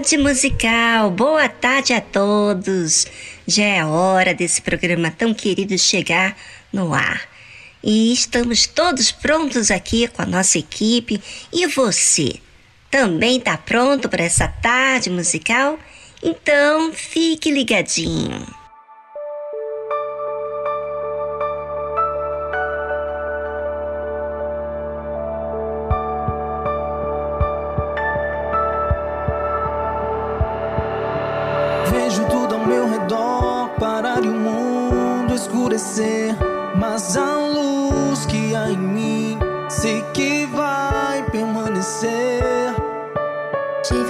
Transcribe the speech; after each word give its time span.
Tarde 0.00 0.16
musical. 0.16 1.10
Boa 1.10 1.46
tarde 1.46 1.92
a 1.92 2.00
todos. 2.00 3.06
Já 3.46 3.64
é 3.64 3.84
hora 3.84 4.32
desse 4.32 4.62
programa 4.62 5.10
tão 5.10 5.34
querido 5.34 5.76
chegar 5.76 6.34
no 6.72 6.94
ar. 6.94 7.28
E 7.84 8.10
estamos 8.10 8.66
todos 8.66 9.12
prontos 9.12 9.70
aqui 9.70 10.08
com 10.08 10.22
a 10.22 10.26
nossa 10.26 10.58
equipe. 10.58 11.20
E 11.52 11.66
você? 11.66 12.36
Também 12.90 13.36
está 13.36 13.58
pronto 13.58 14.08
para 14.08 14.24
essa 14.24 14.48
tarde 14.48 15.10
musical? 15.10 15.78
Então 16.22 16.94
fique 16.94 17.50
ligadinho. 17.50 18.59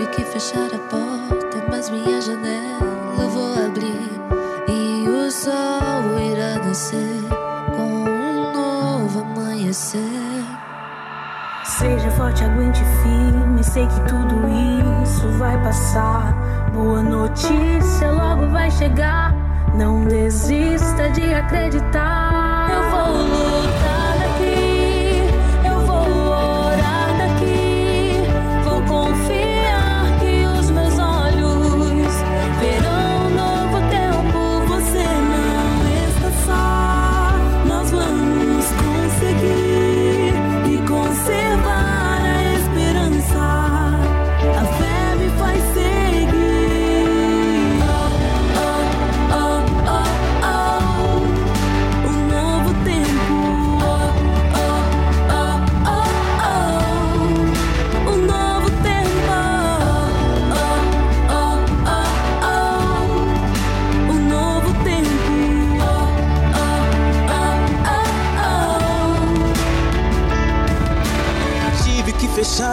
Tive 0.00 0.12
que 0.12 0.24
fechar 0.24 0.68
a 0.74 0.78
porta, 0.88 1.62
mas 1.68 1.90
minha 1.90 2.22
janela 2.22 3.28
vou 3.34 3.52
abrir 3.66 4.10
e 4.66 5.06
o 5.06 5.30
sol 5.30 6.18
irá 6.18 6.54
nascer 6.64 7.20
com 7.76 7.82
um 7.82 8.52
novo 8.54 9.20
amanhecer. 9.20 10.00
Seja 11.64 12.10
forte, 12.12 12.42
aguente 12.42 12.82
firme, 13.02 13.62
sei 13.62 13.86
que 13.88 14.00
tudo 14.08 14.36
isso 15.02 15.28
vai 15.32 15.62
passar. 15.62 16.32
Boa 16.72 17.02
notícia 17.02 18.10
logo 18.10 18.46
vai 18.48 18.70
chegar. 18.70 19.34
Não 19.74 20.06
desista 20.06 21.10
de 21.10 21.34
acreditar. 21.34 22.19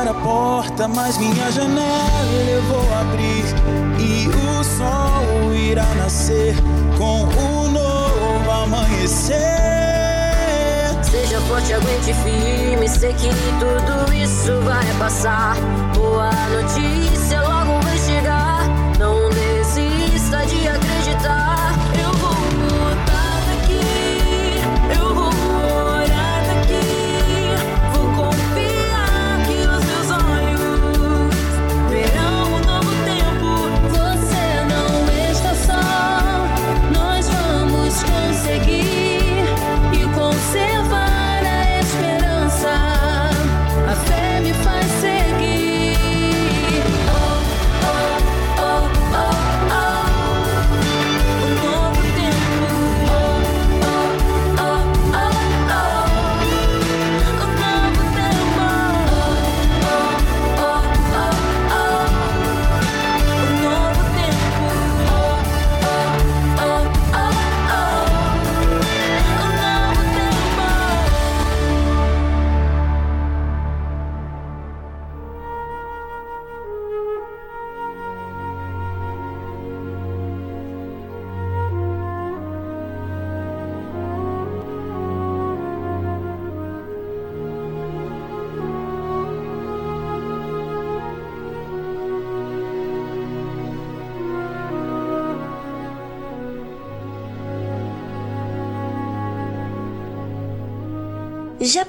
A 0.07 0.13
porta, 0.13 0.87
mas 0.87 1.17
minha 1.17 1.51
janela 1.51 2.49
eu 2.49 2.61
vou 2.63 2.93
abrir 2.93 3.43
e 3.99 4.27
o 4.29 4.63
sol 4.63 5.53
irá 5.53 5.85
nascer 5.95 6.55
com 6.97 7.23
um 7.23 7.71
novo 7.71 8.51
amanhecer. 8.51 9.35
Seja 11.03 11.41
forte, 11.41 11.73
aguente 11.73 12.13
firme, 12.23 12.87
sei 12.87 13.13
que 13.13 13.29
tudo 13.59 14.13
isso 14.13 14.61
vai 14.61 14.85
passar. 14.97 15.57
Boa 15.93 16.31
notícia 16.49 17.41
logo 17.41 17.81
vai 17.81 17.97
chegar. 17.97 18.65
Não 18.97 19.29
desista 19.29 19.46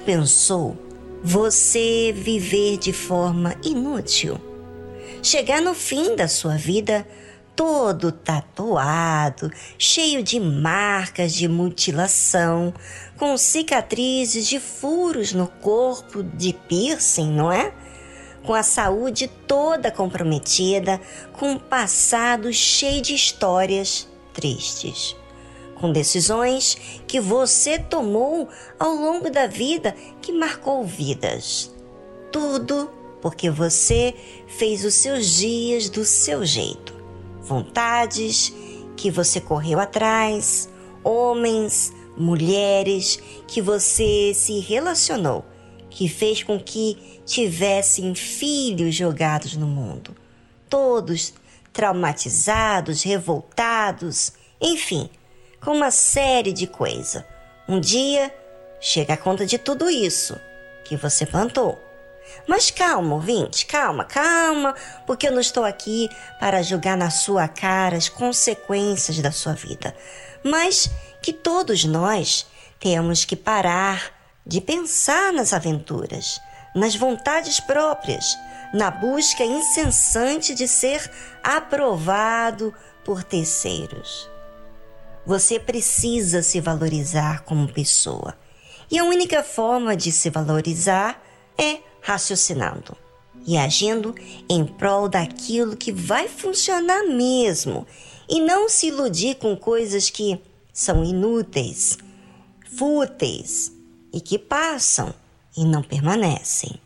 pensou 0.09 0.75
você 1.23 2.15
viver 2.17 2.79
de 2.79 2.95
forma 2.95 3.55
inútil? 3.63 4.41
Chegar 5.23 5.61
no 5.61 5.75
fim 5.75 6.17
da 6.17 6.27
sua 6.27 6.57
vida 6.57 7.07
todo 7.55 8.11
tatuado, 8.11 9.53
cheio 9.77 10.23
de 10.23 10.41
marcas 10.41 11.35
de 11.35 11.47
mutilação, 11.47 12.73
com 13.19 13.37
cicatrizes 13.37 14.49
de 14.49 14.59
furos 14.59 15.35
no 15.35 15.47
corpo, 15.47 16.23
de 16.23 16.55
piercing, 16.55 17.31
não 17.31 17.53
é? 17.53 17.71
Com 18.43 18.55
a 18.55 18.63
saúde 18.63 19.29
toda 19.47 19.91
comprometida, 19.91 20.99
com 21.35 21.51
um 21.51 21.59
passado 21.59 22.51
cheio 22.51 23.03
de 23.03 23.15
histórias 23.15 24.09
tristes 24.33 25.15
com 25.79 25.93
decisões 25.93 26.77
que 27.07 27.21
você 27.21 27.79
tomou 27.79 28.49
ao 28.79 28.95
longo 28.95 29.31
da 29.31 29.47
vida 29.47 29.95
que 30.21 30.33
marcou 30.33 30.85
vidas. 30.85 31.75
Tudo 32.31 32.91
porque 33.21 33.51
você 33.51 34.15
fez 34.47 34.85
os 34.85 34.95
seus 34.95 35.27
dias 35.27 35.89
do 35.89 36.05
seu 36.05 36.45
jeito. 36.45 36.95
Vontades 37.41 38.53
que 38.97 39.11
você 39.11 39.41
correu 39.41 39.81
atrás, 39.81 40.69
homens, 41.03 41.93
mulheres 42.17 43.19
que 43.47 43.63
você 43.63 44.33
se 44.35 44.59
relacionou, 44.61 45.45
que 45.89 46.09
fez 46.09 46.43
com 46.43 46.59
que 46.59 47.21
tivessem 47.25 48.15
filhos 48.15 48.95
jogados 48.95 49.57
no 49.57 49.67
mundo. 49.67 50.15
Todos 50.69 51.33
traumatizados, 51.73 53.03
revoltados, 53.03 54.33
enfim, 54.61 55.09
com 55.61 55.73
uma 55.73 55.91
série 55.91 56.53
de 56.53 56.67
coisas. 56.67 57.25
Um 57.69 57.81
dia 57.81 58.35
chega 58.81 59.15
a 59.15 59.17
conta 59.17 59.45
de 59.45 59.59
tudo 59.59 59.91
isso 59.91 60.39
que 60.85 60.97
você 60.97 61.27
plantou. 61.27 61.79
Mas 62.47 62.71
calma, 62.71 63.15
ouvinte, 63.15 63.67
calma, 63.67 64.05
calma, 64.05 64.75
porque 65.07 65.29
eu 65.29 65.33
não 65.33 65.41
estou 65.41 65.65
aqui 65.65 66.09
para 66.39 66.63
julgar 66.63 66.97
na 66.97 67.11
sua 67.11 67.49
cara 67.49 67.97
as 67.97 68.09
consequências 68.09 69.19
da 69.19 69.33
sua 69.33 69.55
vida. 69.55 69.95
Mas 70.43 70.91
que 71.23 71.33
todos 71.33 71.85
nós 71.85 72.47
temos 72.79 73.25
que 73.25 73.37
parar 73.37 74.13
de 74.47 74.61
pensar 74.61 75.33
nas 75.33 75.53
aventuras, 75.53 76.41
nas 76.75 76.95
vontades 76.95 77.61
próprias, 77.61 78.37
na 78.73 78.91
busca 78.91 79.45
incessante 79.45 80.55
de 80.55 80.69
ser 80.69 81.11
aprovado 81.43 82.75
por 83.05 83.23
terceiros. 83.23 84.29
Você 85.29 85.61
precisa 85.61 86.43
se 86.43 86.59
valorizar 86.59 87.45
como 87.45 87.71
pessoa. 87.71 88.35
E 88.91 88.99
a 88.99 89.05
única 89.05 89.43
forma 89.43 89.95
de 89.95 90.11
se 90.11 90.31
valorizar 90.31 91.23
é 91.59 91.81
raciocinando 92.01 92.97
e 93.47 93.59
agindo 93.59 94.15
em 94.49 94.65
prol 94.65 95.07
daquilo 95.07 95.77
que 95.77 95.93
vai 95.93 96.29
funcionar 96.29 97.03
mesmo 97.03 97.87
e 98.27 98.41
não 98.41 98.71
se 98.71 98.87
iludir 98.87 99.35
com 99.35 99.55
coisas 99.55 100.09
que 100.09 100.41
são 100.73 101.05
inúteis, 101.05 101.99
fúteis 102.79 103.71
e 104.11 104.23
que 104.23 104.39
passam 104.39 105.15
e 105.55 105.63
não 105.63 105.83
permanecem. 105.83 106.81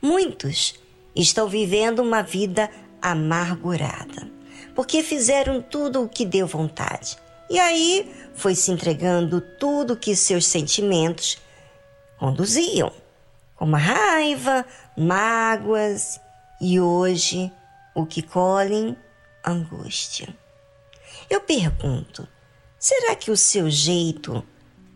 Muitos 0.00 0.76
estão 1.14 1.46
vivendo 1.46 1.98
uma 1.98 2.22
vida 2.22 2.70
amargurada 3.02 4.32
porque 4.74 5.02
fizeram 5.02 5.60
tudo 5.60 6.02
o 6.02 6.08
que 6.08 6.24
deu 6.24 6.46
vontade 6.46 7.22
e 7.48 7.58
aí 7.58 8.14
foi 8.34 8.54
se 8.54 8.70
entregando 8.70 9.40
tudo 9.40 9.96
que 9.96 10.16
seus 10.16 10.46
sentimentos 10.46 11.38
conduziam, 12.18 12.92
como 13.54 13.76
a 13.76 13.78
raiva, 13.78 14.64
mágoas 14.96 16.20
e 16.60 16.80
hoje 16.80 17.52
o 17.94 18.06
que 18.06 18.22
colhem, 18.22 18.96
angústia. 19.44 20.34
Eu 21.28 21.40
pergunto: 21.40 22.26
será 22.78 23.14
que 23.14 23.30
o 23.30 23.36
seu 23.36 23.70
jeito, 23.70 24.44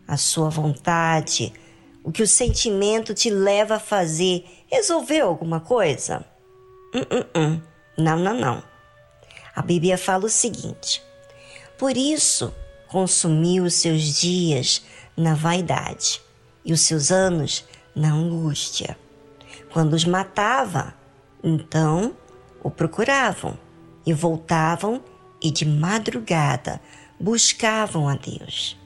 a 0.07 0.17
sua 0.17 0.49
vontade, 0.49 1.53
o 2.03 2.11
que 2.11 2.23
o 2.23 2.27
sentimento 2.27 3.13
te 3.13 3.29
leva 3.29 3.75
a 3.75 3.79
fazer 3.79 4.45
resolveu 4.67 5.27
alguma 5.27 5.59
coisa? 5.59 6.25
Hum, 6.93 7.05
hum, 7.11 7.25
hum. 7.35 7.61
Não, 7.97 8.17
não, 8.17 8.33
não. 8.33 8.63
A 9.55 9.61
Bíblia 9.61 9.97
fala 9.97 10.25
o 10.25 10.29
seguinte: 10.29 11.03
por 11.79 11.95
isso, 11.95 12.53
consumiu 12.89 13.63
os 13.63 13.75
seus 13.75 14.19
dias 14.19 14.83
na 15.15 15.33
vaidade 15.33 16.21
e 16.65 16.73
os 16.73 16.81
seus 16.81 17.09
anos 17.09 17.65
na 17.95 18.11
angústia. 18.11 18.97
Quando 19.71 19.93
os 19.93 20.03
matava, 20.03 20.93
então 21.41 22.13
o 22.61 22.69
procuravam 22.69 23.57
e 24.05 24.11
voltavam 24.11 25.01
e 25.41 25.49
de 25.49 25.65
madrugada 25.65 26.81
buscavam 27.17 28.09
a 28.09 28.15
Deus. 28.15 28.77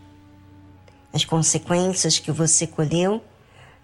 As 1.11 1.25
consequências 1.25 2.19
que 2.19 2.31
você 2.31 2.67
colheu 2.67 3.23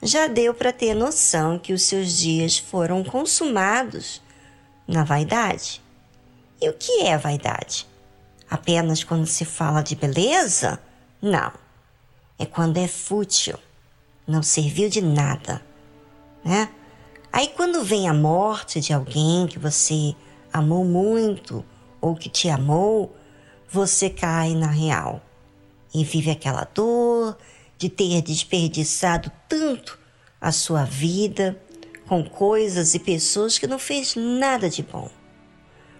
já 0.04 0.28
deu 0.28 0.54
para 0.54 0.72
ter 0.72 0.94
noção 0.94 1.58
que 1.58 1.74
os 1.74 1.82
seus 1.82 2.16
dias 2.16 2.60
foram 2.60 3.04
consumados 3.04 4.22
na 4.88 5.04
vaidade. 5.04 5.82
E 6.62 6.70
o 6.70 6.74
que 6.74 7.02
é 7.02 7.18
vaidade? 7.18 7.88
Apenas 8.50 9.04
quando 9.04 9.26
se 9.26 9.46
fala 9.46 9.82
de 9.82 9.96
beleza? 9.96 10.80
Não. 11.22 11.52
É 12.38 12.46
quando 12.46 12.78
é 12.78 12.88
fútil, 12.88 13.58
não 14.26 14.42
serviu 14.42 14.90
de 14.90 15.02
nada, 15.02 15.62
né? 16.44 16.70
Aí 17.32 17.50
quando 17.50 17.84
vem 17.84 18.08
a 18.08 18.14
morte 18.14 18.80
de 18.80 18.94
alguém 18.94 19.46
que 19.46 19.60
você 19.60 20.16
amou 20.52 20.84
muito 20.84 21.64
ou 22.02 22.16
que 22.16 22.30
te 22.30 22.50
amou, 22.50 23.16
você 23.70 24.10
cai 24.10 24.56
na 24.56 24.68
real 24.68 25.22
e 25.94 26.04
vive 26.04 26.32
aquela 26.32 26.64
dor 26.74 27.38
de 27.78 27.90
ter 27.90 28.22
desperdiçado 28.22 29.32
tanto 29.48 30.00
a 30.40 30.52
sua 30.52 30.86
vida 30.86 31.62
com 32.08 32.24
coisas 32.24 32.96
e 32.96 33.00
pessoas 33.00 33.60
que 33.60 33.68
não 33.68 33.78
fez 33.78 34.16
nada 34.16 34.70
de 34.70 34.82
bom. 34.82 35.10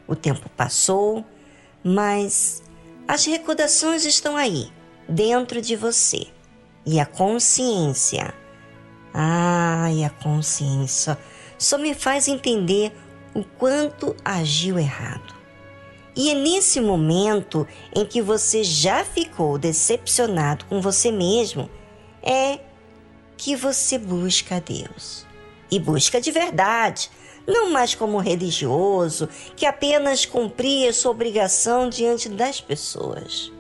O 0.08 0.16
tempo 0.16 0.50
passou, 0.58 1.24
mas 1.84 2.62
as 3.08 3.26
recordações 3.26 4.06
estão 4.06 4.36
aí, 4.36 4.72
dentro 5.08 5.62
de 5.62 5.76
você. 5.76 6.28
E 6.86 7.00
a 7.00 7.06
consciência. 7.06 8.34
Ai, 9.14 10.04
a 10.04 10.10
consciência 10.10 11.18
só 11.58 11.78
me 11.78 11.94
faz 11.94 12.28
entender 12.28 12.92
o 13.34 13.44
quanto 13.44 14.16
agiu 14.24 14.80
errado. 14.80 15.36
E 16.16 16.32
é 16.32 16.36
nesse 16.36 16.82
momento 16.82 17.68
em 17.96 18.06
que 18.06 18.22
você 18.22 18.64
já 18.64 19.06
ficou 19.06 19.58
decepcionado 19.58 20.66
com 20.66 20.82
você 20.82 21.12
mesmo, 21.12 21.70
é 22.22 22.60
que 23.38 23.56
você 23.56 23.98
busca 23.98 24.60
Deus. 24.60 25.26
E 25.72 25.80
busca 25.80 26.20
de 26.20 26.32
verdade, 26.32 27.10
não 27.50 27.72
mais 27.72 27.96
como 27.96 28.20
religioso 28.20 29.28
que 29.56 29.66
apenas 29.66 30.26
cumpria 30.26 30.94
sua 30.94 31.12
obrigação 31.12 31.90
diante 31.90 32.30
das 32.30 32.62
pessoas. 32.62 33.52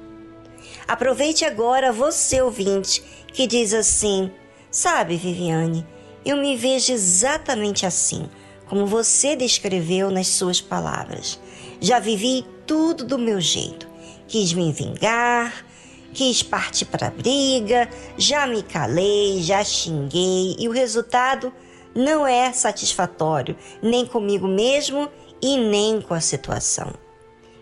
Aproveite 0.87 1.43
agora 1.43 1.91
você, 1.91 2.41
ouvinte, 2.41 3.03
que 3.33 3.47
diz 3.47 3.73
assim: 3.73 4.31
Sabe, 4.71 5.17
Viviane, 5.17 5.85
eu 6.23 6.37
me 6.37 6.55
vejo 6.55 6.93
exatamente 6.93 7.85
assim, 7.85 8.29
como 8.67 8.85
você 8.85 9.35
descreveu 9.35 10.11
nas 10.11 10.27
suas 10.27 10.61
palavras. 10.61 11.39
Já 11.81 11.99
vivi 11.99 12.45
tudo 12.67 13.03
do 13.03 13.17
meu 13.17 13.41
jeito. 13.41 13.87
Quis 14.27 14.53
me 14.53 14.71
vingar, 14.71 15.65
quis 16.13 16.43
partir 16.43 16.85
para 16.85 17.07
a 17.07 17.11
briga, 17.11 17.89
já 18.17 18.45
me 18.45 18.61
calei, 18.61 19.41
já 19.41 19.63
xinguei 19.63 20.55
e 20.59 20.67
o 20.67 20.71
resultado 20.71 21.51
não 21.95 22.25
é 22.25 22.51
satisfatório, 22.53 23.55
nem 23.81 24.05
comigo 24.05 24.47
mesmo 24.47 25.09
e 25.41 25.57
nem 25.57 26.01
com 26.01 26.13
a 26.13 26.21
situação. 26.21 26.93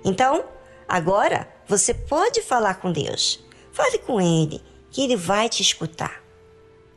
Então, 0.03 0.45
agora 0.87 1.47
você 1.67 1.93
pode 1.93 2.41
falar 2.41 2.75
com 2.75 2.91
Deus. 2.91 3.43
Fale 3.71 3.97
com 3.99 4.19
Ele, 4.19 4.61
que 4.89 5.01
Ele 5.03 5.15
vai 5.15 5.49
te 5.49 5.61
escutar. 5.61 6.23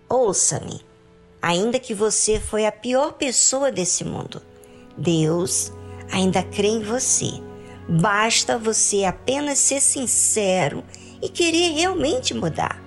Ouça-me, 0.09 0.85
ainda 1.41 1.79
que 1.79 1.95
você 1.95 2.41
foi 2.41 2.67
a 2.67 2.73
pior 2.73 3.13
pessoa 3.13 3.71
desse 3.71 4.05
mundo. 4.05 4.43
Deus 4.97 5.73
ainda 6.11 6.43
crê 6.43 6.69
em 6.69 6.83
você. 6.83 7.31
Basta 7.89 8.57
você 8.57 9.05
apenas 9.05 9.59
ser 9.59 9.81
sincero 9.81 10.85
e 11.21 11.29
querer 11.29 11.73
realmente 11.73 12.33
mudar. 12.33 12.81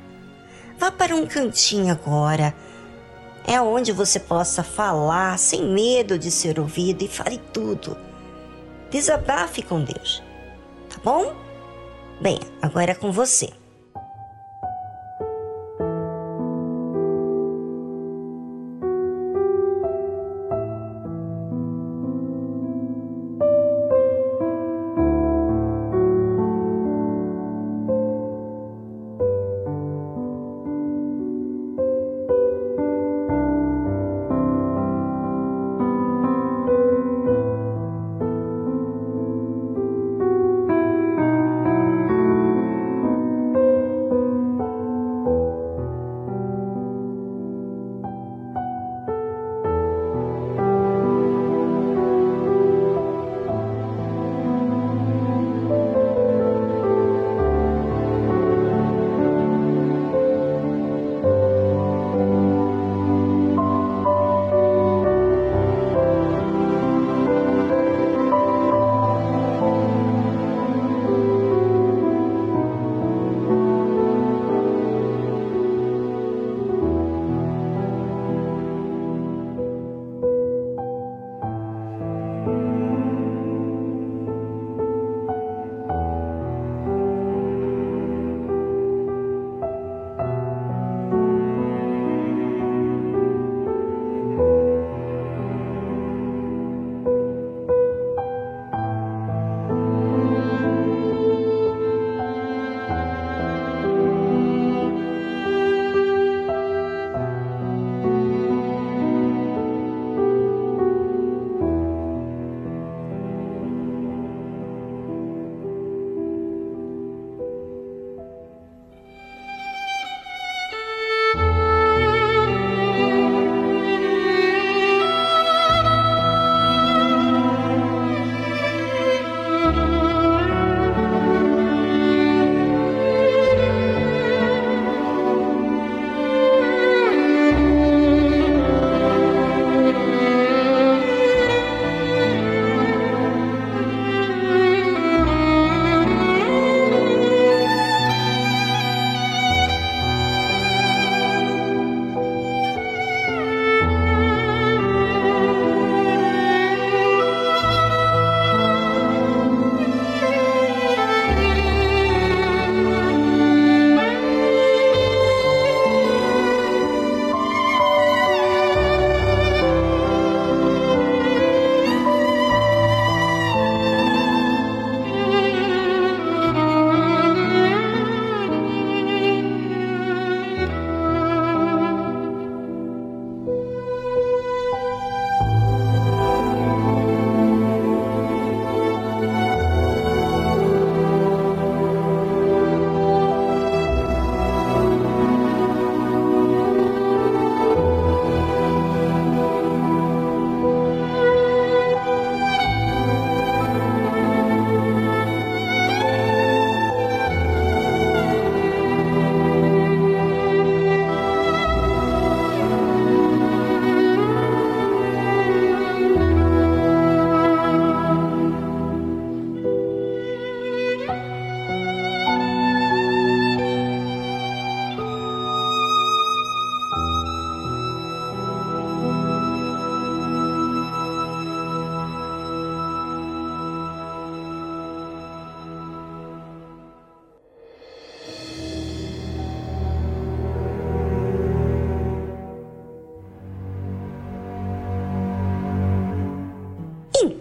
Vá 0.77 0.91
para 0.91 1.15
um 1.15 1.25
cantinho 1.25 1.91
agora, 1.91 2.55
é 3.47 3.59
onde 3.61 3.91
você 3.91 4.19
possa 4.19 4.63
falar 4.63 5.37
sem 5.37 5.63
medo 5.63 6.17
de 6.17 6.31
ser 6.31 6.59
ouvido 6.59 7.03
e 7.03 7.07
fale 7.07 7.37
tudo. 7.51 7.97
Desabafe 8.89 9.61
com 9.61 9.83
Deus, 9.83 10.21
tá 10.89 10.99
bom? 11.03 11.33
Bem, 12.21 12.39
agora 12.61 12.91
é 12.91 12.95
com 12.95 13.11
você. 13.11 13.49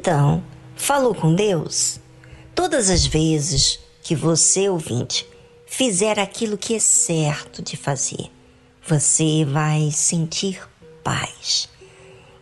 Então, 0.03 0.43
falou 0.75 1.15
com 1.15 1.33
Deus? 1.33 2.01
Todas 2.57 2.91
as 2.91 3.07
vezes 3.07 3.79
que 4.03 4.17
você, 4.17 4.69
ouvinte, 4.69 5.25
fizer 5.65 6.19
aquilo 6.19 6.59
que 6.59 6.75
é 6.75 6.81
certo 6.81 7.63
de 7.63 7.77
fazer, 7.77 8.29
você 8.85 9.45
vai 9.45 9.93
sentir 9.93 10.61
paz. 11.05 11.69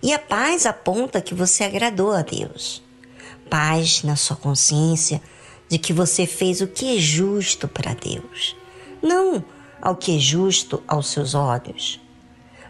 E 0.03 0.11
a 0.11 0.19
paz 0.19 0.65
aponta 0.65 1.21
que 1.21 1.35
você 1.35 1.63
agradou 1.63 2.13
a 2.13 2.23
Deus. 2.23 2.83
Paz 3.51 4.05
na 4.05 4.17
sua 4.17 4.37
consciência 4.37 5.21
de 5.69 5.79
que 5.79 5.93
você 5.93 6.27
fez 6.27 6.63
o 6.63 6.67
que 6.67 6.97
é 6.97 6.99
justo 6.99 7.69
para 7.69 7.93
Deus, 7.93 8.57
não 9.03 9.45
ao 9.83 9.97
que 9.97 10.17
é 10.17 10.19
justo 10.19 10.83
aos 10.89 11.09
seus 11.09 11.35
olhos. 11.35 12.01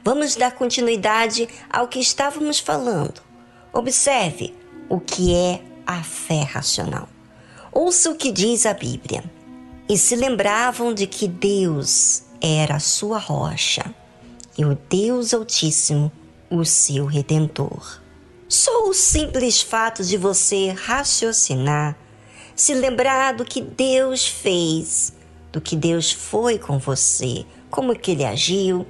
Vamos 0.03 0.35
dar 0.35 0.51
continuidade 0.51 1.49
ao 1.73 1.87
que 1.87 2.01
estávamos 2.01 2.59
falando. 2.59 3.23
Observe 3.73 4.59
o 4.91 5.01
que 5.01 5.35
é 5.35 5.63
a 5.87 6.03
fé 6.03 6.43
racional. 6.43 7.09
Ouça 7.73 8.11
o 8.11 8.17
que 8.17 8.33
diz 8.33 8.67
a 8.67 8.75
Bíblia. 8.75 9.23
E 9.89 9.97
se 9.97 10.17
lembravam 10.17 10.93
de 10.93 11.07
que 11.07 11.27
Deus 11.27 12.25
era 12.41 12.77
a 12.77 12.81
sua 12.81 13.19
rocha 13.19 13.95
e 14.59 14.65
o 14.65 14.77
Deus 14.89 15.33
Altíssimo 15.33 16.13
o 16.51 16.65
seu 16.65 17.07
redentor. 17.07 18.01
Só 18.49 18.89
o 18.89 18.93
simples 18.95 19.63
fato 19.63 20.05
de 20.05 20.17
você 20.17 20.71
raciocinar, 20.71 21.97
se 22.57 22.75
lembrar 22.75 23.35
do 23.35 23.45
que 23.45 23.61
Deus 23.61 24.27
fez, 24.27 25.13
do 25.53 25.61
que 25.61 25.77
Deus 25.77 26.11
foi 26.11 26.59
com 26.59 26.79
você, 26.79 27.47
como 27.71 27.97
que 27.97 28.11
ele 28.11 28.25
agiu, 28.25 28.85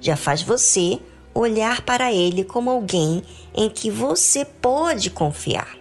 já 0.00 0.16
faz 0.16 0.42
você 0.42 1.00
olhar 1.38 1.82
para 1.82 2.12
ele 2.12 2.44
como 2.44 2.70
alguém 2.70 3.22
em 3.54 3.68
que 3.68 3.90
você 3.90 4.44
pode 4.44 5.10
confiar. 5.10 5.76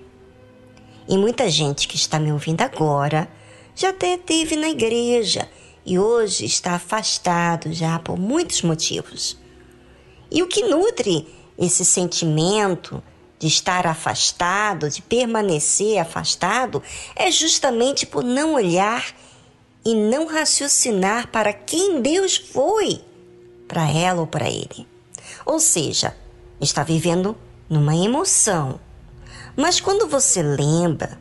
E 1.07 1.17
muita 1.17 1.49
gente 1.49 1.87
que 1.87 1.95
está 1.95 2.19
me 2.19 2.31
ouvindo 2.31 2.61
agora 2.61 3.29
já 3.75 3.89
até 3.89 4.15
esteve 4.15 4.55
na 4.55 4.69
igreja 4.69 5.47
e 5.85 5.99
hoje 5.99 6.45
está 6.45 6.73
afastado 6.73 7.71
já 7.71 7.99
por 7.99 8.17
muitos 8.17 8.61
motivos. 8.61 9.37
E 10.31 10.41
o 10.41 10.47
que 10.47 10.63
nutre 10.63 11.27
esse 11.57 11.85
sentimento 11.85 13.01
de 13.37 13.47
estar 13.47 13.85
afastado, 13.85 14.89
de 14.89 15.01
permanecer 15.01 15.99
afastado, 15.99 16.81
é 17.15 17.29
justamente 17.29 18.05
por 18.05 18.23
não 18.23 18.55
olhar 18.55 19.13
e 19.85 19.93
não 19.93 20.25
raciocinar 20.25 21.27
para 21.27 21.53
quem 21.53 22.01
Deus 22.01 22.35
foi, 22.37 23.01
para 23.67 23.89
ela 23.91 24.21
ou 24.21 24.27
para 24.27 24.49
ele. 24.49 24.94
Ou 25.45 25.59
seja, 25.59 26.15
está 26.59 26.83
vivendo 26.83 27.37
numa 27.69 27.95
emoção. 27.95 28.79
Mas 29.55 29.79
quando 29.79 30.07
você 30.07 30.41
lembra, 30.41 31.17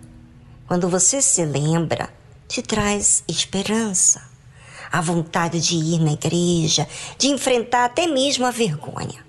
quando 0.66 0.88
você 0.88 1.22
se 1.22 1.44
lembra, 1.44 2.12
te 2.48 2.62
traz 2.62 3.22
esperança, 3.28 4.22
a 4.90 5.00
vontade 5.00 5.60
de 5.60 5.76
ir 5.76 6.00
na 6.00 6.12
igreja, 6.12 6.86
de 7.18 7.28
enfrentar 7.28 7.84
até 7.84 8.06
mesmo 8.06 8.46
a 8.46 8.50
vergonha. 8.50 9.24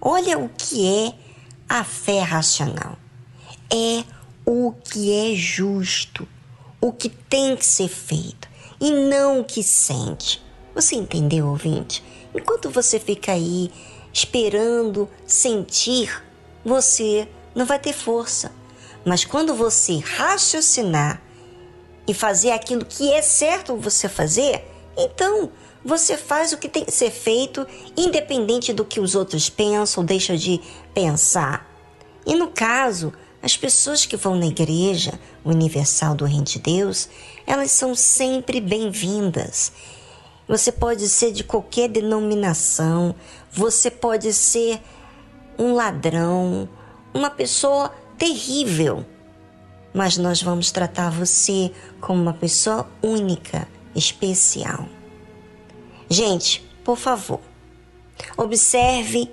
Olha 0.00 0.38
o 0.38 0.48
que 0.48 0.86
é 0.86 1.14
a 1.68 1.84
fé 1.84 2.20
racional. 2.20 2.96
É 3.72 4.04
o 4.44 4.72
que 4.72 5.12
é 5.12 5.34
justo, 5.34 6.26
o 6.80 6.92
que 6.92 7.08
tem 7.08 7.56
que 7.56 7.66
ser 7.66 7.88
feito 7.88 8.48
e 8.80 8.90
não 8.90 9.40
o 9.40 9.44
que 9.44 9.62
sente. 9.62 10.42
Você 10.74 10.94
entendeu, 10.94 11.48
ouvinte? 11.48 12.04
Enquanto 12.34 12.70
você 12.70 13.00
fica 13.00 13.32
aí 13.32 13.72
esperando 14.16 15.10
sentir, 15.26 16.24
você 16.64 17.28
não 17.54 17.66
vai 17.66 17.78
ter 17.78 17.92
força. 17.92 18.50
Mas 19.04 19.26
quando 19.26 19.54
você 19.54 19.98
raciocinar 19.98 21.20
e 22.08 22.14
fazer 22.14 22.52
aquilo 22.52 22.86
que 22.86 23.12
é 23.12 23.20
certo 23.20 23.76
você 23.76 24.08
fazer, 24.08 24.64
então 24.96 25.52
você 25.84 26.16
faz 26.16 26.54
o 26.54 26.56
que 26.56 26.66
tem 26.66 26.82
que 26.82 26.90
ser 26.92 27.10
feito, 27.10 27.66
independente 27.94 28.72
do 28.72 28.86
que 28.86 29.00
os 29.00 29.14
outros 29.14 29.50
pensam 29.50 30.02
ou 30.02 30.06
deixam 30.06 30.34
de 30.34 30.62
pensar. 30.94 31.70
E 32.24 32.34
no 32.34 32.48
caso, 32.48 33.12
as 33.42 33.54
pessoas 33.54 34.06
que 34.06 34.16
vão 34.16 34.34
na 34.34 34.46
igreja 34.46 35.20
universal 35.44 36.14
do 36.14 36.24
Reino 36.24 36.44
de 36.44 36.58
Deus, 36.58 37.06
elas 37.46 37.70
são 37.70 37.94
sempre 37.94 38.62
bem-vindas. 38.62 39.72
Você 40.48 40.70
pode 40.70 41.08
ser 41.08 41.32
de 41.32 41.42
qualquer 41.42 41.88
denominação, 41.88 43.16
você 43.56 43.90
pode 43.90 44.34
ser 44.34 44.82
um 45.58 45.72
ladrão, 45.72 46.68
uma 47.14 47.30
pessoa 47.30 47.88
terrível, 48.18 49.02
mas 49.94 50.18
nós 50.18 50.42
vamos 50.42 50.70
tratar 50.70 51.10
você 51.10 51.72
como 51.98 52.20
uma 52.20 52.34
pessoa 52.34 52.86
única, 53.02 53.66
especial. 53.94 54.86
Gente, 56.10 56.68
por 56.84 56.98
favor, 56.98 57.40
observe 58.36 59.32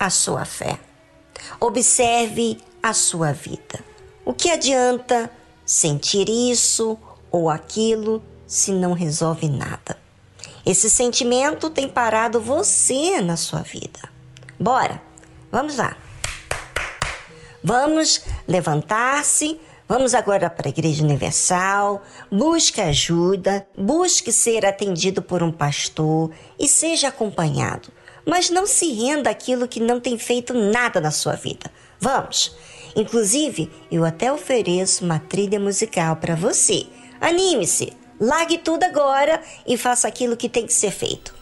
a 0.00 0.08
sua 0.08 0.46
fé, 0.46 0.80
observe 1.60 2.58
a 2.82 2.94
sua 2.94 3.32
vida. 3.32 3.84
O 4.24 4.32
que 4.32 4.48
adianta 4.48 5.30
sentir 5.66 6.26
isso 6.30 6.98
ou 7.30 7.50
aquilo 7.50 8.22
se 8.46 8.72
não 8.72 8.94
resolve 8.94 9.46
nada? 9.46 10.07
Esse 10.68 10.90
sentimento 10.90 11.70
tem 11.70 11.88
parado 11.88 12.42
você 12.42 13.22
na 13.22 13.38
sua 13.38 13.62
vida. 13.62 14.00
Bora, 14.60 15.00
vamos 15.50 15.78
lá. 15.78 15.96
Vamos 17.64 18.20
levantar-se, 18.46 19.58
vamos 19.88 20.12
agora 20.12 20.50
para 20.50 20.68
a 20.68 20.70
Igreja 20.70 21.02
Universal, 21.02 22.02
busque 22.30 22.82
ajuda, 22.82 23.66
busque 23.78 24.30
ser 24.30 24.66
atendido 24.66 25.22
por 25.22 25.42
um 25.42 25.50
pastor 25.50 26.32
e 26.58 26.68
seja 26.68 27.08
acompanhado. 27.08 27.88
Mas 28.26 28.50
não 28.50 28.66
se 28.66 28.92
renda 28.92 29.30
àquilo 29.30 29.66
que 29.66 29.80
não 29.80 29.98
tem 29.98 30.18
feito 30.18 30.52
nada 30.52 31.00
na 31.00 31.10
sua 31.10 31.32
vida. 31.32 31.70
Vamos! 31.98 32.54
Inclusive, 32.94 33.72
eu 33.90 34.04
até 34.04 34.30
ofereço 34.30 35.02
uma 35.02 35.18
trilha 35.18 35.58
musical 35.58 36.16
para 36.16 36.34
você. 36.34 36.86
Anime-se! 37.18 37.96
Largue 38.20 38.58
tudo 38.58 38.84
agora 38.84 39.40
e 39.66 39.76
faça 39.76 40.08
aquilo 40.08 40.36
que 40.36 40.48
tem 40.48 40.66
que 40.66 40.72
ser 40.72 40.90
feito. 40.90 41.37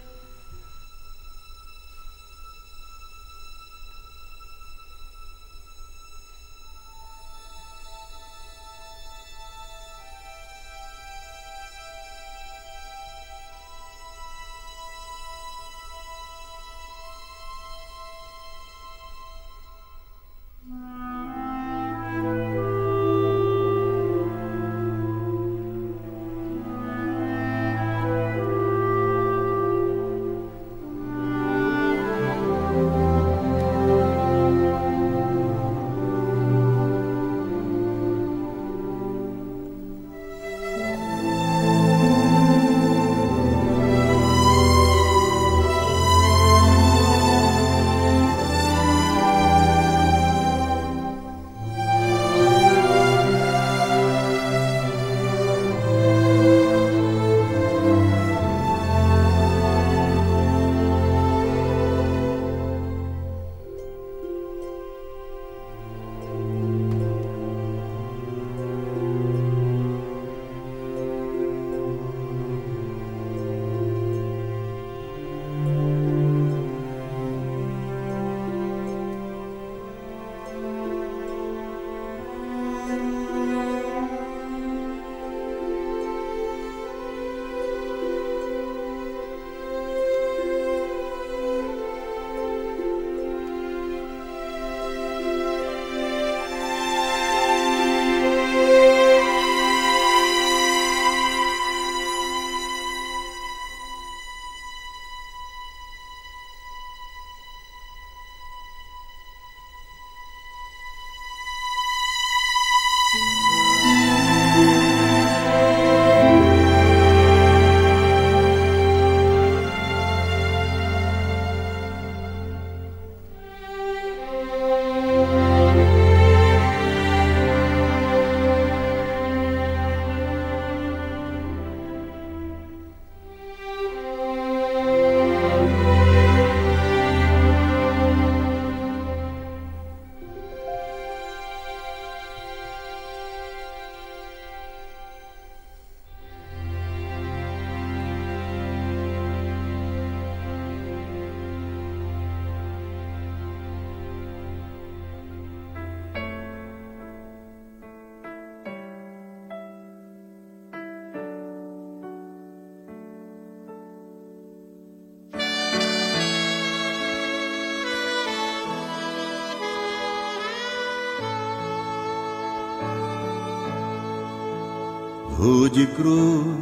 Rude 175.77 175.87
cruz 175.89 176.57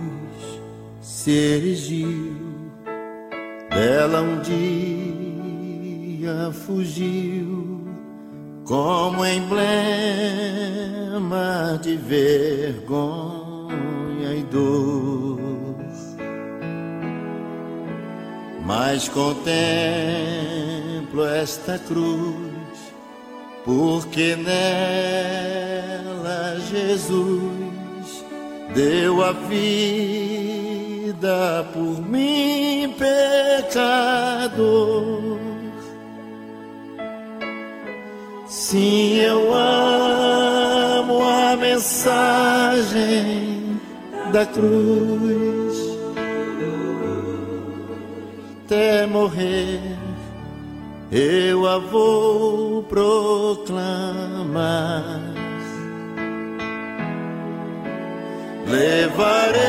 se 1.01 1.31
erigiu, 1.31 2.35
dela 3.71 4.21
um 4.21 4.41
dia 4.43 5.71
fugiu, 6.53 7.87
como 8.65 9.25
emblema 9.25 9.69
de 11.81 11.97
vergonha 11.97 13.15
e 14.37 14.43
dor. 14.51 15.39
Mas 18.67 19.09
contemplo 19.09 19.55
esta 21.25 21.79
cruz, 21.79 22.93
porque 23.65 24.35
nela 24.35 24.94
deu 29.25 29.31
a 29.31 29.33
vida 29.33 31.17
por 31.73 32.03
mim, 32.07 32.95
pecador. 32.99 34.45
Sim, 38.47 39.17
eu 39.17 39.55
amo 39.55 41.23
a 41.23 41.57
mensagem 41.57 43.01
da 44.31 44.45
cruz. 44.45 45.95
Até 48.65 49.07
morrer, 49.07 49.81
eu 51.11 51.67
a 51.67 51.79
vou 51.79 52.83
proclamar. 52.85 53.75
Levarei 58.75 59.63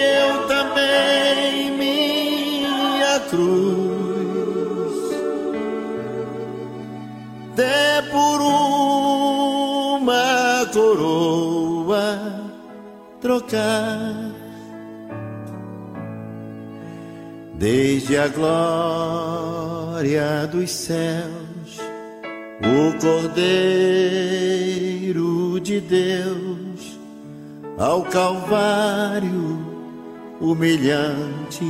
eu 0.00 0.46
também 0.46 1.70
minha 1.72 3.20
cruz, 3.28 4.96
até 7.52 8.00
por 8.10 8.40
uma 10.00 10.66
coroa 10.72 12.18
trocar. 13.20 14.14
Desde 17.52 18.16
a 18.16 18.28
glória 18.28 19.36
dos 20.46 20.70
céus, 20.70 21.80
o 22.62 22.92
Cordeiro 22.98 23.58
de 25.60 25.80
Deus, 25.80 26.67
ao 27.78 28.02
Calvário 28.02 29.58
humilhante 30.40 31.64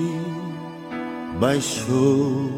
baixou. 1.39 2.51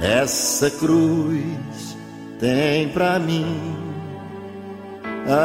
Essa 0.00 0.70
cruz 0.70 1.96
tem 2.38 2.88
pra 2.88 3.18
mim 3.18 3.60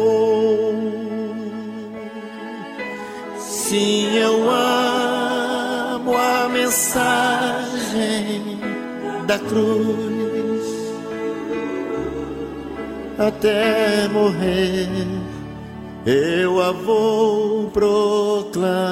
Sim, 3.69 4.17
eu 4.17 4.51
amo 4.51 6.17
a 6.17 6.49
mensagem 6.49 8.09
da 9.27 9.39
cruz 9.39 10.65
até 13.19 14.09
morrer. 14.09 14.89
Eu 16.07 16.63
a 16.63 16.73
vou 16.73 17.69
proclamar. 17.71 18.89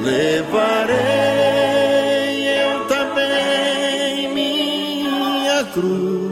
Levarei 0.00 0.94
eu 2.62 2.86
também 2.86 4.32
minha 4.32 5.64
cruz, 5.72 6.23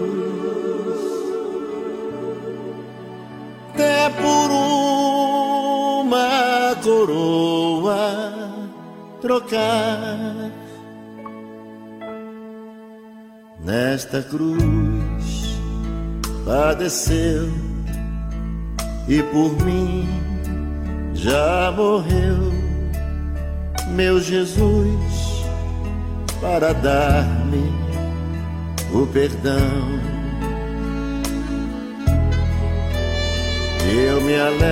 até 4.02 4.10
por 4.10 4.50
uma 6.00 6.74
coroa 6.82 8.42
trocar. 9.20 10.50
Nesta 13.64 14.22
cruz 14.22 15.56
padeceu 16.44 17.48
e 19.06 19.22
por 19.22 19.52
mim 19.64 20.08
já 21.14 21.72
morreu 21.76 22.52
meu 23.94 24.20
Jesus, 24.20 25.44
para 26.40 26.72
dar-me 26.72 27.70
o 28.92 29.06
perdão. 29.06 30.11
Eu 33.94 34.22
me 34.22 34.34
alegro 34.34 34.62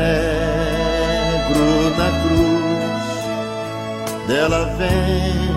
na 1.98 2.11
cruz, 2.22 3.04
dela 4.26 4.64
vem 4.78 5.50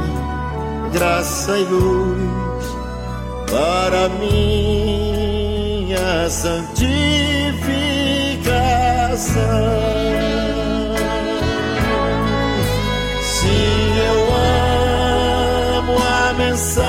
graça 0.91 1.58
e 1.58 1.63
luz 1.63 2.65
para 3.49 4.10
minha 4.19 5.10
santificação. 6.30 6.93
Sim, 13.21 13.97
eu 14.10 14.19
amo 15.80 15.95
a 15.97 16.34
mensagem 16.34 16.84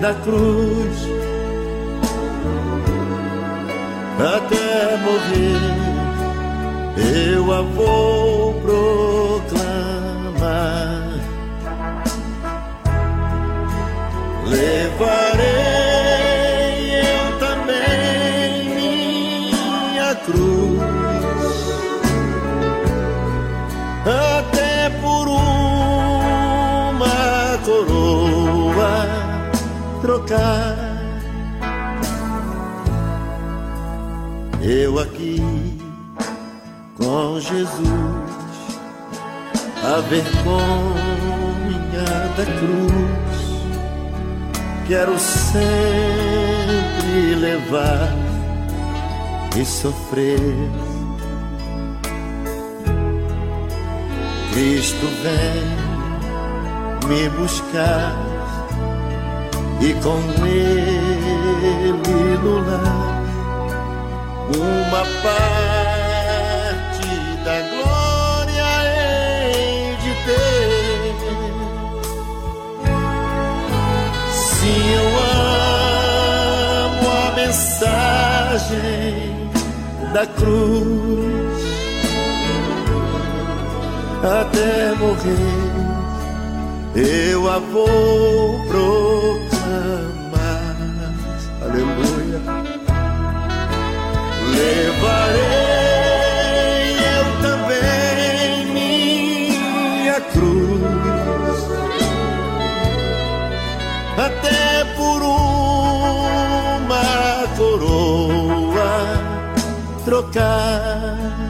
da 0.00 0.14
cruz. 0.14 1.29
Até 4.20 4.98
morrer, 4.98 5.56
eu 7.34 7.50
a 7.54 7.62
vou 7.62 8.52
proclamar. 8.60 9.48
Levarei 14.44 15.40
eu 17.00 17.38
também 17.38 18.74
minha 18.74 20.14
cruz 20.16 20.80
até 24.04 24.90
por 25.00 25.28
uma 25.28 27.08
coroa 27.64 29.06
trocar. 30.02 30.69
Jesus, 37.50 37.82
a 39.82 40.00
vergonha 40.08 40.44
da 42.36 42.44
cruz, 42.44 43.40
quero 44.86 45.18
sempre 45.18 45.74
levar 47.34 48.14
e 49.56 49.64
sofrer. 49.64 50.70
Cristo 54.52 55.08
vem 55.22 55.90
me 57.08 57.28
buscar 57.30 58.14
e 59.80 59.92
com 59.94 60.20
Ele 60.46 62.38
no 62.42 62.58
lar 62.58 63.10
uma 64.56 65.04
parte 65.22 65.79
mensagem 78.60 79.50
da 80.12 80.26
cruz 80.26 81.60
até 84.22 84.94
morrer, 84.96 85.72
eu 86.94 87.48
a 87.50 87.58
vou 87.58 88.60
proclamar. 88.66 89.50
Aleluia. 91.62 92.40
levarei 94.56 95.40
eu 97.16 97.26
também 97.40 98.66
minha 98.72 100.20
cruz, 100.20 100.82
até 104.18 104.69
trocar, 110.10 111.49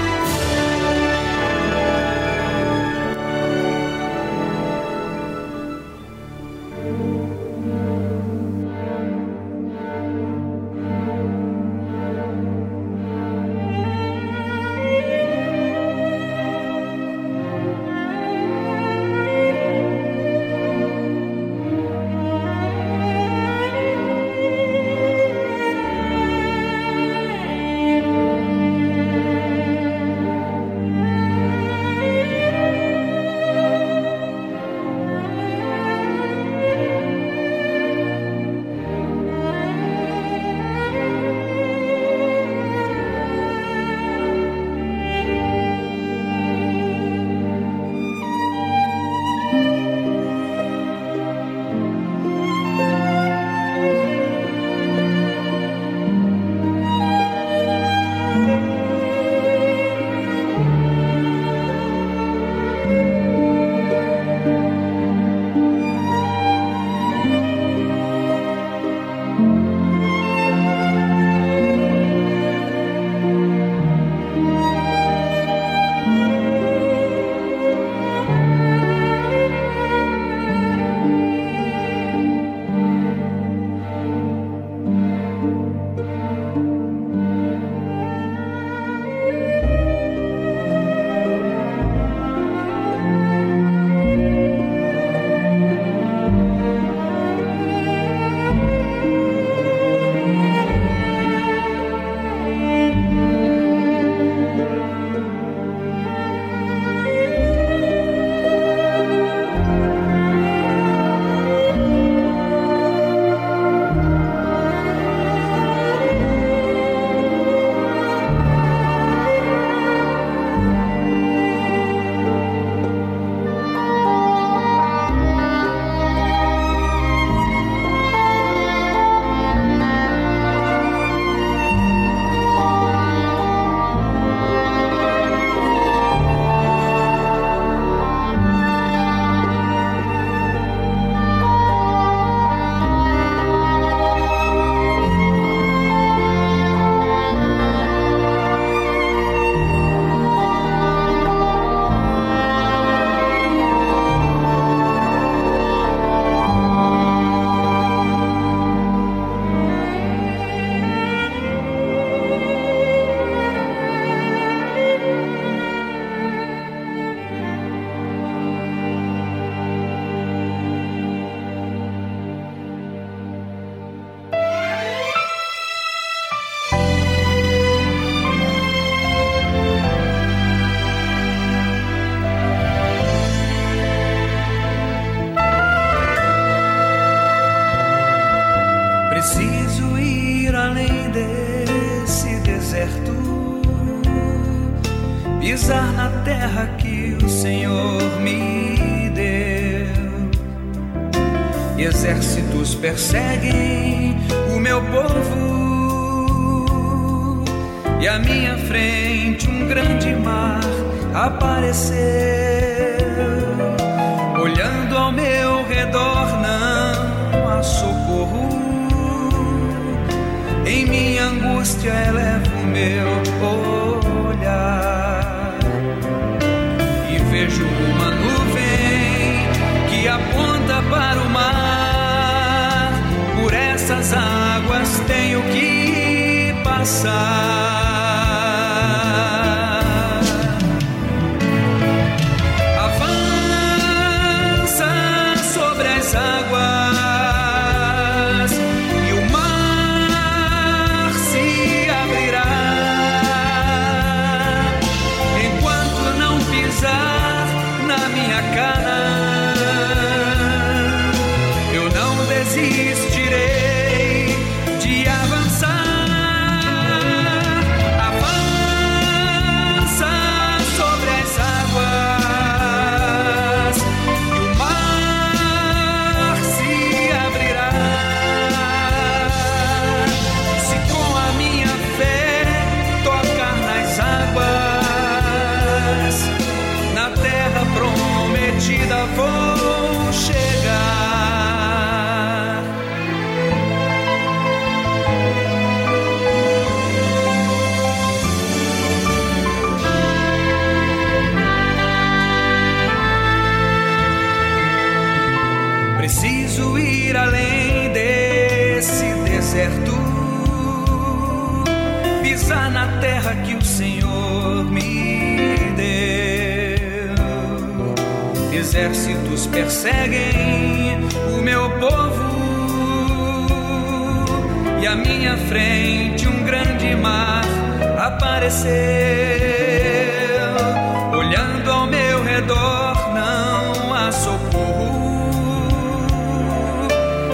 socorro. 334.11 335.21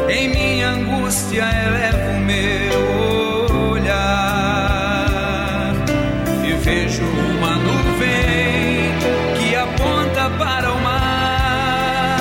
Em 0.10 0.30
minha 0.30 0.70
angústia 0.70 1.44
elevo 1.66 2.20
meu 2.22 3.72
olhar 3.72 5.74
e 6.46 6.54
vejo 6.54 7.04
uma 7.04 7.56
nuvem 7.56 8.96
que 9.38 9.54
aponta 9.56 10.30
para 10.38 10.72
o 10.72 10.80
mar. 10.82 12.20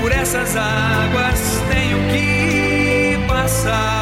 Por 0.00 0.12
essas 0.12 0.54
águas 0.56 1.62
tenho 1.70 1.98
que 2.10 3.18
passar. 3.26 3.93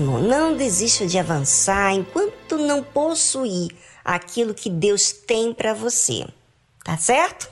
mesmo. 0.00 0.18
Não 0.18 0.56
desista 0.56 1.06
de 1.06 1.18
avançar 1.18 1.92
enquanto 1.92 2.56
não 2.56 2.82
possuir 2.82 3.70
aquilo 4.04 4.54
que 4.54 4.70
Deus 4.70 5.12
tem 5.12 5.52
para 5.52 5.74
você. 5.74 6.26
Tá 6.84 6.96
certo? 6.96 7.51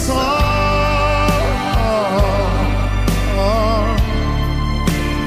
Só. 0.00 0.50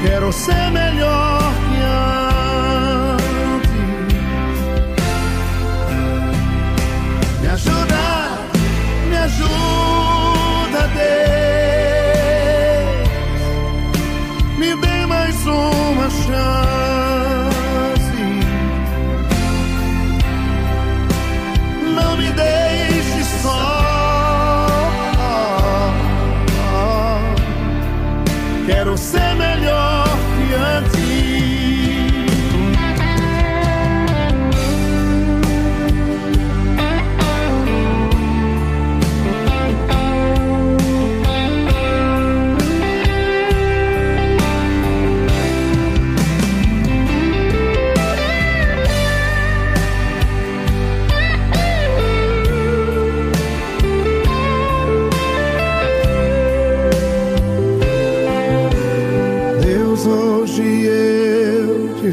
Quero 0.02 0.32
ser 0.32 0.70
melhor 0.70 1.23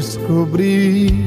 eu 0.02 1.21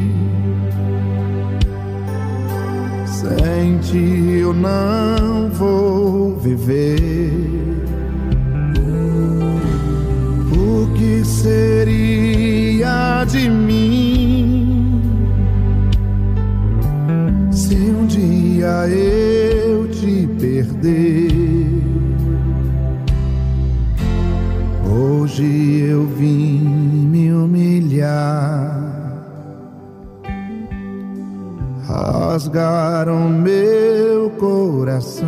rasgaram 32.55 33.27
meu 33.29 34.29
coração. 34.39 35.27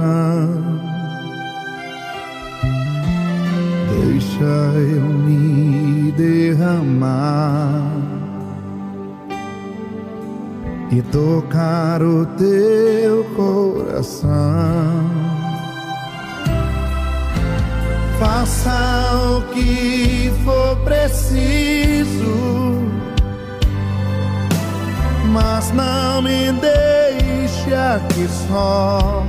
Deixa 3.90 4.46
eu 4.76 5.02
me 5.02 6.12
derramar 6.14 7.92
e 10.90 11.02
tocar 11.02 12.02
o 12.02 12.26
teu 12.38 13.26
coração. 13.36 14.32
Faça 18.20 19.37
o 19.37 19.37
aqui 27.98 28.28
só. 28.48 29.24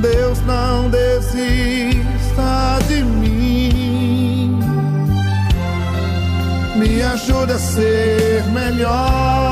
Deus 0.00 0.40
não 0.46 0.90
desista 0.90 1.98
de 2.88 3.02
mim. 3.04 4.58
Me 6.76 7.02
ajuda 7.02 7.54
a 7.54 7.58
ser 7.58 8.44
melhor. 8.52 9.51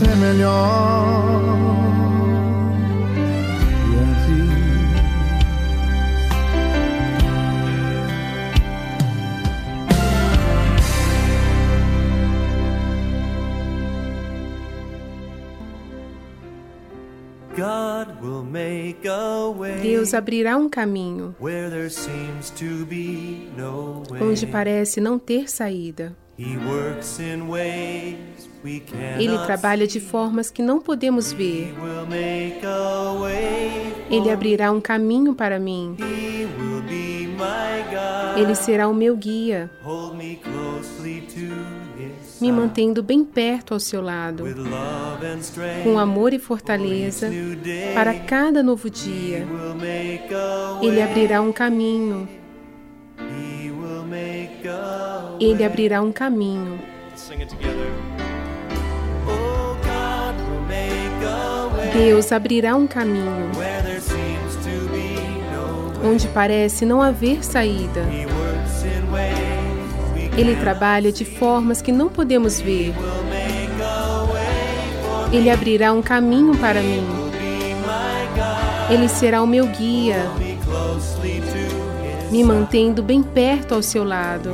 Ser 0.00 0.16
melhor 0.16 1.52
que 3.84 3.96
antes. 4.00 4.50
God 17.56 18.22
will 18.22 18.42
make 18.42 19.06
a 19.06 19.50
way 19.50 19.80
Deus 19.82 20.14
abrirá 20.14 20.56
um 20.56 20.68
caminho 20.70 21.34
where 21.38 21.68
there 21.68 21.90
seems 21.90 22.48
to 22.50 22.86
be 22.86 23.50
no 23.54 24.02
way. 24.10 24.22
onde 24.22 24.46
parece 24.46 24.98
não 24.98 25.18
ter 25.18 25.50
saída. 25.50 26.16
Ele 29.18 29.38
trabalha 29.44 29.86
de 29.86 30.00
formas 30.00 30.50
que 30.50 30.62
não 30.62 30.80
podemos 30.80 31.32
ver. 31.32 31.74
Ele 34.10 34.30
abrirá 34.30 34.72
um 34.72 34.80
caminho 34.80 35.34
para 35.34 35.58
mim. 35.58 35.96
Ele 38.36 38.54
será 38.54 38.88
o 38.88 38.94
meu 38.94 39.16
guia, 39.16 39.70
me 42.40 42.52
mantendo 42.52 43.02
bem 43.02 43.24
perto 43.24 43.74
ao 43.74 43.80
seu 43.80 44.00
lado, 44.00 44.44
com 45.82 45.98
amor 45.98 46.32
e 46.32 46.38
fortaleza 46.38 47.30
para 47.94 48.14
cada 48.14 48.62
novo 48.62 48.88
dia. 48.88 49.46
Ele 50.82 51.02
abrirá 51.02 51.40
um 51.42 51.52
caminho. 51.52 52.39
Ele 55.40 55.64
abrirá 55.64 56.02
um 56.02 56.12
caminho. 56.12 56.78
Oh, 59.26 59.76
Deus 61.92 62.32
abrirá 62.32 62.76
um 62.76 62.86
caminho 62.86 63.50
onde 66.04 66.26
parece 66.28 66.84
não 66.84 67.02
haver 67.02 67.44
saída. 67.44 68.04
Ele 70.36 70.56
trabalha 70.56 71.12
de 71.12 71.24
formas 71.24 71.82
que 71.82 71.92
não 71.92 72.08
podemos 72.08 72.60
ver. 72.60 72.94
Ele 75.32 75.50
abrirá 75.50 75.92
um 75.92 76.02
caminho 76.02 76.56
para 76.56 76.80
mim. 76.80 77.06
Ele 78.90 79.08
será 79.08 79.42
o 79.42 79.46
meu 79.46 79.66
guia, 79.66 80.30
me 82.30 82.44
mantendo 82.44 83.02
bem 83.02 83.22
perto 83.22 83.74
ao 83.74 83.82
seu 83.82 84.04
lado, 84.04 84.50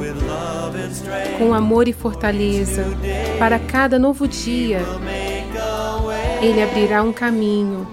com 1.38 1.52
amor 1.52 1.88
e 1.88 1.92
fortaleza 1.92 2.84
para 3.38 3.58
cada 3.58 3.98
novo 3.98 4.26
dia. 4.26 4.80
Ele 6.40 6.62
abrirá 6.62 7.02
um 7.02 7.12
caminho. 7.12 7.86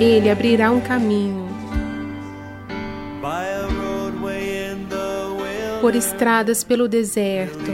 Ele 0.00 0.30
abrirá 0.30 0.70
um 0.70 0.80
caminho 0.80 1.48
por 5.80 5.94
estradas 5.94 6.64
pelo 6.64 6.88
deserto. 6.88 7.70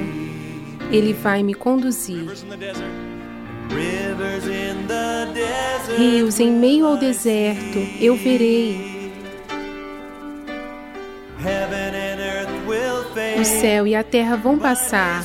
Ele 0.91 1.13
vai 1.13 1.43
me 1.43 1.55
conduzir. 1.55 2.27
Rios 5.97 6.41
em 6.41 6.51
meio 6.51 6.87
ao 6.87 6.97
deserto 6.97 7.79
eu 8.01 8.17
verei. 8.17 8.94
O 13.39 13.45
céu 13.45 13.87
e 13.87 13.95
a 13.95 14.03
terra 14.03 14.37
vão 14.37 14.59
passar, 14.59 15.23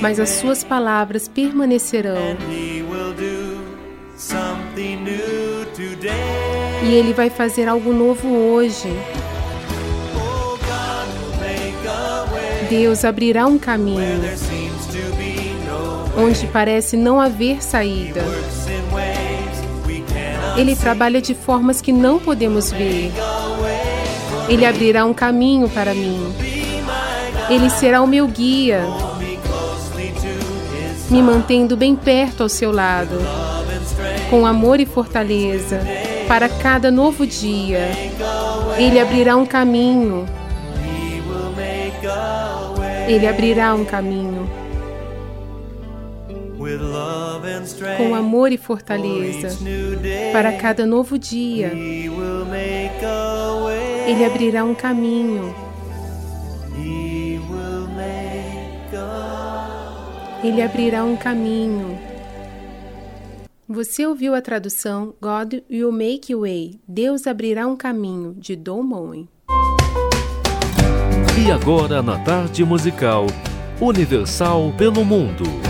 mas 0.00 0.18
as 0.18 0.30
suas 0.30 0.64
palavras 0.64 1.28
permanecerão. 1.28 2.36
E 6.82 6.94
ele 6.94 7.12
vai 7.12 7.28
fazer 7.28 7.68
algo 7.68 7.92
novo 7.92 8.28
hoje. 8.28 8.88
Oh, 10.16 10.56
Deus 12.70 13.04
abrirá 13.04 13.46
um 13.46 13.58
caminho 13.58 14.22
onde 16.16 16.46
parece 16.46 16.96
não 16.96 17.20
haver 17.20 17.62
saída. 17.62 18.22
Ele 20.56 20.74
trabalha 20.74 21.20
de 21.20 21.34
formas 21.34 21.82
que 21.82 21.92
não 21.92 22.18
podemos 22.18 22.72
ver. 22.72 23.12
Ele 24.48 24.64
abrirá 24.64 25.04
um 25.04 25.12
caminho 25.14 25.68
para 25.68 25.92
mim. 25.94 26.34
Ele 27.48 27.70
será 27.70 28.02
o 28.02 28.06
meu 28.06 28.26
guia, 28.26 28.82
me 31.10 31.22
mantendo 31.22 31.76
bem 31.76 31.94
perto 31.94 32.42
ao 32.42 32.48
seu 32.48 32.72
lado, 32.72 33.16
com 34.28 34.44
amor 34.44 34.80
e 34.80 34.86
fortaleza, 34.86 35.80
para 36.26 36.48
cada 36.48 36.90
novo 36.90 37.26
dia. 37.26 37.88
Ele 38.76 38.98
abrirá 38.98 39.36
um 39.36 39.46
caminho, 39.46 40.26
ele 43.08 43.26
abrirá 43.26 43.74
um 43.74 43.84
caminho, 43.84 44.50
com 47.96 48.14
amor 48.14 48.50
e 48.50 48.56
for 48.56 48.78
fortaleza, 48.78 49.56
para 50.32 50.52
cada 50.52 50.84
novo 50.84 51.16
dia. 51.16 51.72
Ele 54.06 54.24
abrirá 54.24 54.64
um 54.64 54.74
caminho, 54.74 55.52
ele 60.44 60.62
abrirá 60.62 61.02
um 61.02 61.16
caminho. 61.16 61.98
Você 63.68 64.06
ouviu 64.06 64.32
a 64.34 64.40
tradução 64.40 65.12
God 65.20 65.54
will 65.68 65.90
make 65.90 66.32
way, 66.32 66.78
Deus 66.86 67.26
abrirá 67.26 67.66
um 67.66 67.76
caminho, 67.76 68.32
de 68.34 68.54
Don 68.54 68.82
Moen. 68.82 69.28
E 71.44 71.50
agora 71.50 72.00
na 72.00 72.18
tarde 72.20 72.64
musical 72.64 73.26
Universal 73.80 74.72
pelo 74.78 75.04
Mundo. 75.04 75.65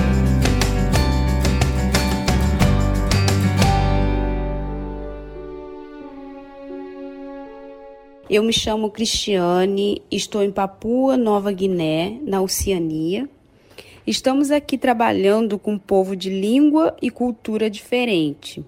Eu 8.29 8.43
me 8.43 8.53
chamo 8.53 8.91
Cristiane, 8.91 10.03
estou 10.11 10.43
em 10.43 10.51
Papua 10.51 11.16
Nova 11.16 11.53
Guiné, 11.53 12.18
na 12.22 12.43
Oceania. 12.43 13.29
Estamos 14.05 14.51
aqui 14.51 14.77
trabalhando 14.77 15.61
com 15.61 15.74
um 15.74 15.79
povo 15.79 16.16
de 16.16 16.29
língua 16.29 16.97
e 17.01 17.09
cultura 17.09 17.70
diferente. 17.70 18.64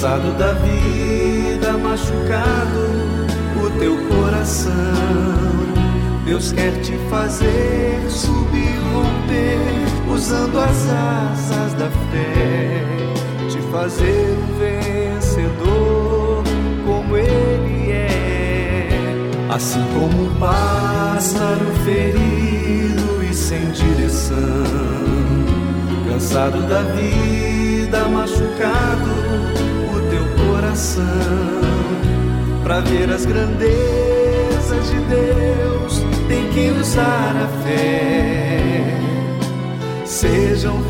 Cansado 0.00 0.32
da 0.38 0.54
vida, 0.54 1.76
machucado 1.76 2.80
o 3.62 3.70
teu 3.78 3.98
coração. 4.08 4.72
Deus 6.24 6.52
quer 6.52 6.72
te 6.80 6.92
fazer 7.10 8.00
subir, 8.08 8.78
romper, 8.94 10.10
usando 10.10 10.58
as 10.58 10.88
asas 10.88 11.74
da 11.74 11.90
fé, 12.10 12.82
te 13.50 13.58
fazer 13.70 14.38
um 14.38 14.58
vencedor 14.58 16.44
como 16.86 17.16
Ele 17.18 17.92
é. 17.92 18.88
Assim 19.50 19.84
como 19.92 20.30
um 20.30 20.34
pássaro 20.36 21.66
ferido 21.84 23.22
e 23.22 23.34
sem 23.34 23.70
direção, 23.72 24.36
cansado 26.08 26.62
da 26.62 26.80
vida, 26.84 28.08
machucado 28.08 29.69
coração 30.70 31.04
para 32.62 32.80
ver 32.80 33.10
as 33.10 33.26
grandezas 33.26 34.90
de 34.90 35.00
Deus, 35.00 36.04
tem 36.28 36.48
que 36.50 36.70
usar 36.70 37.34
a 37.36 37.48
fé. 37.64 38.96
Seja 40.04 40.70
um 40.70 40.82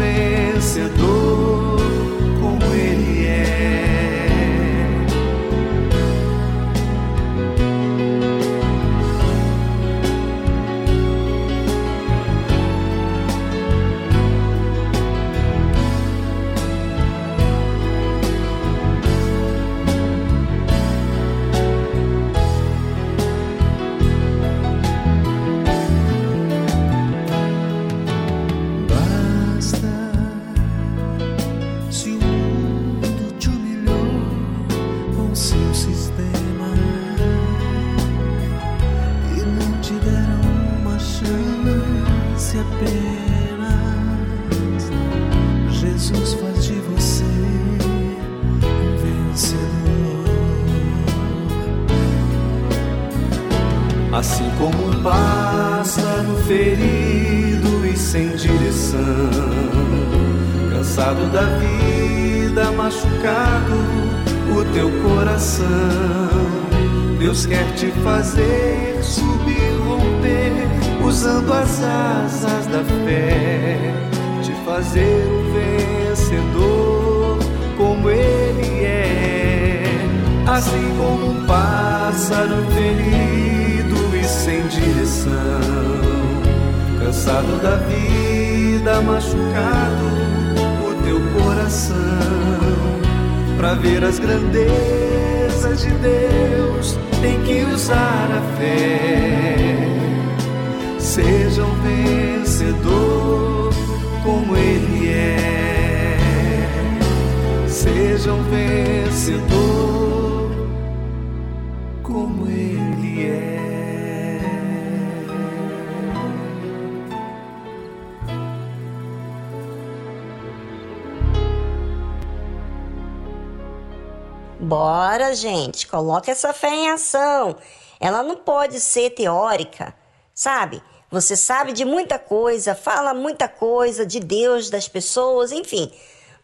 Bora, 124.61 125.35
gente, 125.35 125.87
coloca 125.87 126.31
essa 126.31 126.53
fé 126.53 126.69
em 126.69 126.91
ação. 126.91 127.57
Ela 127.99 128.23
não 128.23 128.37
pode 128.37 128.79
ser 128.79 129.09
teórica, 129.11 129.95
sabe? 130.35 130.83
Você 131.11 131.35
sabe 131.35 131.73
de 131.73 131.83
muita 131.83 132.19
coisa, 132.19 132.75
fala 132.75 133.15
muita 133.15 133.49
coisa 133.49 134.05
de 134.05 134.21
Deus, 134.21 134.69
das 134.69 134.87
pessoas, 134.87 135.51
enfim. 135.51 135.91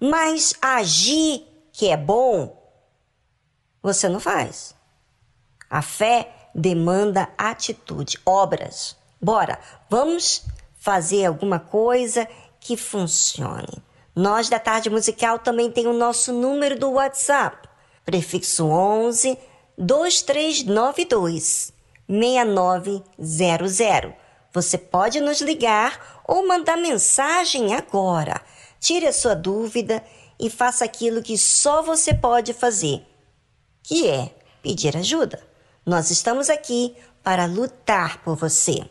Mas 0.00 0.54
agir 0.62 1.46
que 1.70 1.88
é 1.90 1.96
bom, 1.96 2.58
você 3.82 4.08
não 4.08 4.18
faz. 4.18 4.74
A 5.68 5.82
fé 5.82 6.48
demanda 6.54 7.28
atitude, 7.36 8.18
obras. 8.24 8.96
Bora, 9.20 9.58
vamos 9.90 10.42
fazer 10.74 11.26
alguma 11.26 11.60
coisa 11.60 12.26
que 12.58 12.78
funcione. 12.78 13.84
Nós 14.14 14.48
da 14.48 14.58
Tarde 14.58 14.88
Musical 14.88 15.38
também 15.38 15.70
tem 15.70 15.86
o 15.86 15.92
nosso 15.92 16.32
número 16.32 16.78
do 16.78 16.92
WhatsApp, 16.92 17.68
prefixo 18.06 18.64
11 18.66 19.36
2392 19.76 21.74
6900. 22.08 24.14
Você 24.52 24.78
pode 24.78 25.20
nos 25.20 25.40
ligar 25.42 26.22
ou 26.26 26.46
mandar 26.46 26.78
mensagem 26.78 27.74
agora. 27.74 28.40
Tire 28.80 29.06
a 29.06 29.12
sua 29.12 29.34
dúvida 29.34 30.02
e 30.40 30.48
faça 30.48 30.82
aquilo 30.84 31.22
que 31.22 31.36
só 31.36 31.82
você 31.82 32.14
pode 32.14 32.54
fazer, 32.54 33.04
que 33.82 34.08
é 34.08 34.30
pedir 34.62 34.96
ajuda. 34.96 35.42
Nós 35.84 36.10
estamos 36.10 36.48
aqui 36.48 36.96
para 37.22 37.44
lutar 37.46 38.22
por 38.22 38.36
você. 38.36 38.86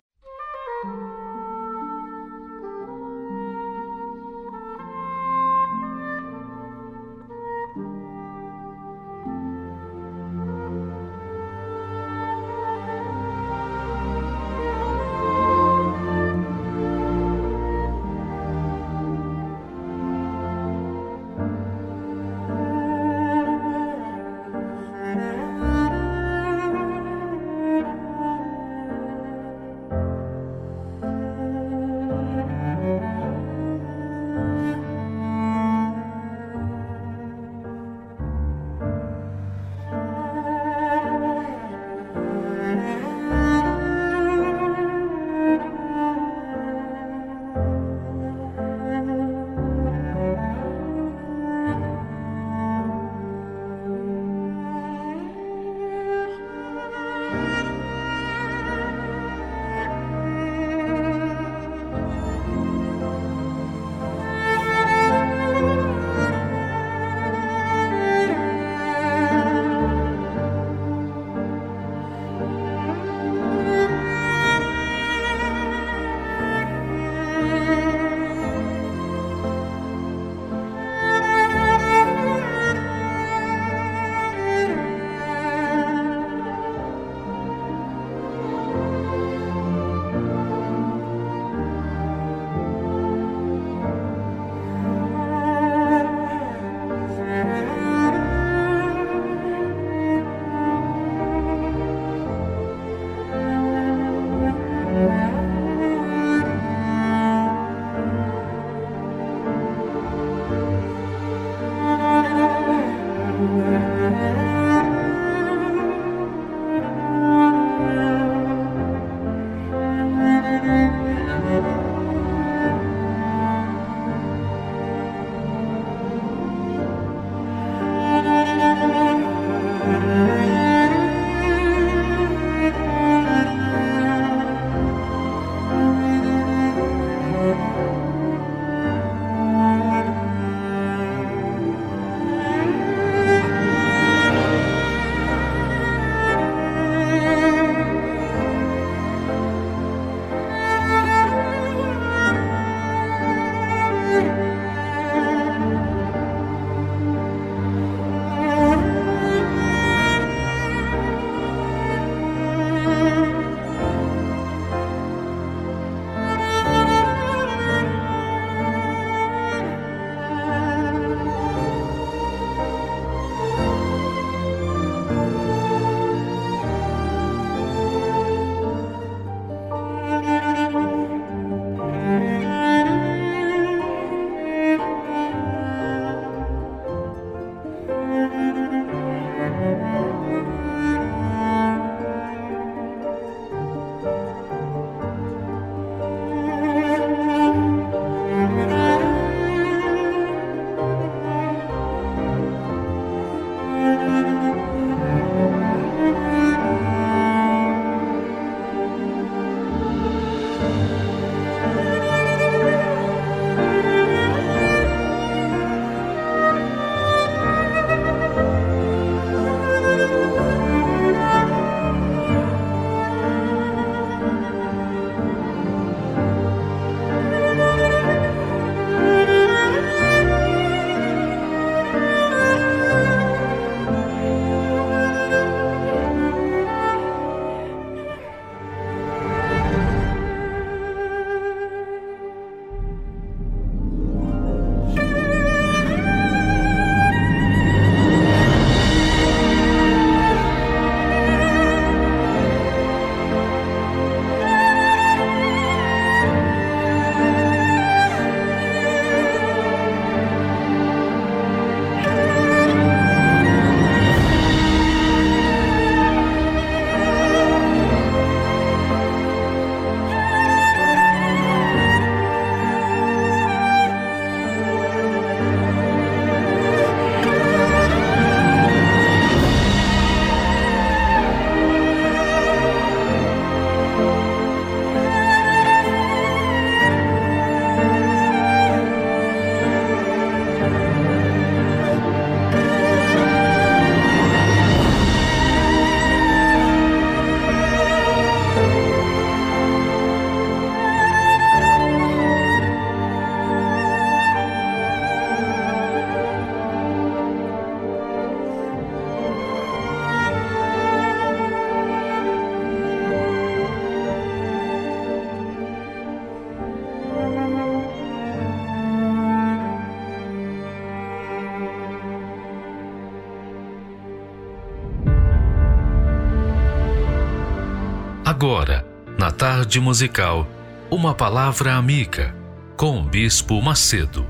Agora, 328.26 328.84
na 329.19 329.30
tarde 329.30 329.80
musical, 329.80 330.49
uma 330.89 331.13
palavra 331.13 331.76
amiga 331.76 332.36
com 332.76 332.99
o 332.99 333.03
Bispo 333.03 333.61
Macedo. 333.61 334.26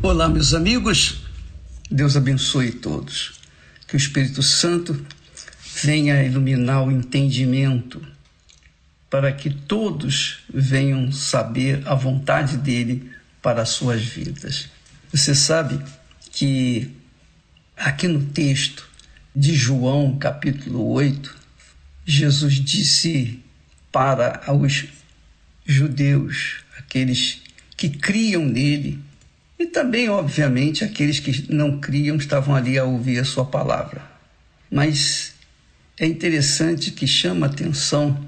Olá, 0.00 0.28
meus 0.28 0.54
amigos. 0.54 1.24
Deus 1.90 2.16
abençoe 2.16 2.70
todos. 2.70 3.40
Que 3.88 3.96
o 3.96 3.98
Espírito 3.98 4.44
Santo 4.44 5.04
venha 5.82 6.22
iluminar 6.22 6.86
o 6.86 6.92
entendimento 6.92 8.00
para 9.10 9.32
que 9.32 9.50
todos 9.50 10.44
venham 10.48 11.10
saber 11.10 11.82
a 11.84 11.96
vontade 11.96 12.58
dele 12.58 13.10
para 13.42 13.62
as 13.62 13.70
suas 13.70 14.02
vidas. 14.02 14.68
Você 15.12 15.34
sabe 15.34 15.80
que 16.30 16.95
aqui 17.76 18.08
no 18.08 18.24
texto 18.24 18.88
de 19.34 19.54
João, 19.54 20.16
capítulo 20.16 20.88
8, 20.92 21.36
Jesus 22.04 22.54
disse 22.54 23.42
para 23.92 24.42
os 24.54 24.86
judeus, 25.64 26.64
aqueles 26.78 27.42
que 27.76 27.90
criam 27.90 28.44
nele, 28.44 28.98
e 29.58 29.66
também, 29.66 30.08
obviamente, 30.08 30.84
aqueles 30.84 31.18
que 31.18 31.52
não 31.52 31.80
criam 31.80 32.16
estavam 32.16 32.54
ali 32.54 32.78
a 32.78 32.84
ouvir 32.84 33.18
a 33.18 33.24
sua 33.24 33.44
palavra. 33.44 34.02
Mas 34.70 35.34
é 35.98 36.06
interessante 36.06 36.90
que 36.90 37.06
chama 37.06 37.46
atenção 37.46 38.26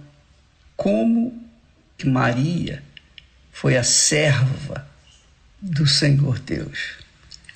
como 0.77 1.43
que 1.97 2.07
Maria 2.07 2.83
foi 3.53 3.77
a 3.77 3.83
serva 3.83 4.89
do 5.61 5.87
Senhor 5.87 6.39
Deus. 6.39 6.98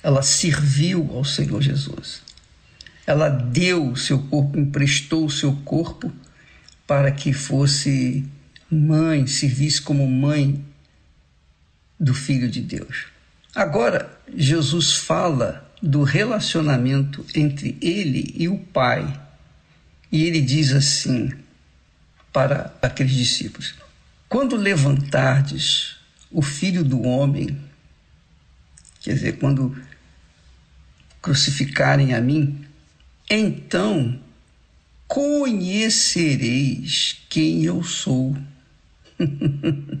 Ela 0.03 0.21
serviu 0.21 1.09
ao 1.13 1.23
Senhor 1.23 1.61
Jesus. 1.61 2.21
Ela 3.07 3.29
deu 3.29 3.91
o 3.91 3.97
seu 3.97 4.19
corpo, 4.19 4.59
emprestou 4.59 5.25
o 5.25 5.31
seu 5.31 5.55
corpo 5.63 6.13
para 6.85 7.11
que 7.11 7.31
fosse 7.31 8.25
mãe, 8.69 9.25
servisse 9.25 9.81
como 9.81 10.05
mãe 10.07 10.63
do 11.99 12.13
Filho 12.13 12.49
de 12.49 12.61
Deus. 12.61 13.05
Agora, 13.55 14.11
Jesus 14.35 14.93
fala 14.93 15.71
do 15.81 16.03
relacionamento 16.03 17.25
entre 17.35 17.77
ele 17.81 18.33
e 18.35 18.47
o 18.47 18.57
Pai. 18.57 19.21
E 20.11 20.23
ele 20.23 20.41
diz 20.41 20.71
assim 20.71 21.31
para 22.31 22.73
aqueles 22.81 23.13
discípulos: 23.13 23.75
Quando 24.27 24.55
levantardes 24.55 25.97
o 26.31 26.41
filho 26.41 26.83
do 26.83 27.03
homem, 27.03 27.57
quer 29.01 29.13
dizer, 29.13 29.33
quando 29.33 29.75
crucificarem 31.23 32.13
a 32.13 32.21
mim, 32.21 32.63
então 33.29 34.19
conhecereis 35.07 37.21
quem 37.29 37.63
eu 37.63 37.81
sou. 37.81 38.35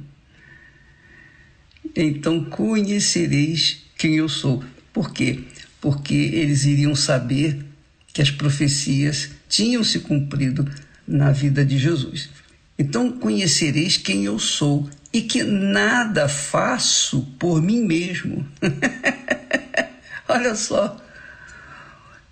então 1.95 2.43
conhecereis 2.43 3.83
quem 3.97 4.15
eu 4.15 4.27
sou. 4.27 4.61
Por 4.91 5.13
quê? 5.13 5.39
Porque 5.79 6.13
eles 6.13 6.65
iriam 6.65 6.93
saber 6.93 7.65
que 8.13 8.21
as 8.21 8.29
profecias 8.29 9.29
tinham 9.47 9.81
se 9.83 10.01
cumprido 10.01 10.69
na 11.07 11.31
vida 11.31 11.63
de 11.63 11.77
Jesus. 11.77 12.29
Então 12.77 13.13
conhecereis 13.13 13.95
quem 13.95 14.25
eu 14.25 14.37
sou 14.37 14.89
e 15.13 15.21
que 15.21 15.41
nada 15.41 16.27
faço 16.27 17.21
por 17.39 17.61
mim 17.61 17.85
mesmo. 17.85 18.45
Olha 20.27 20.55
só 20.55 21.02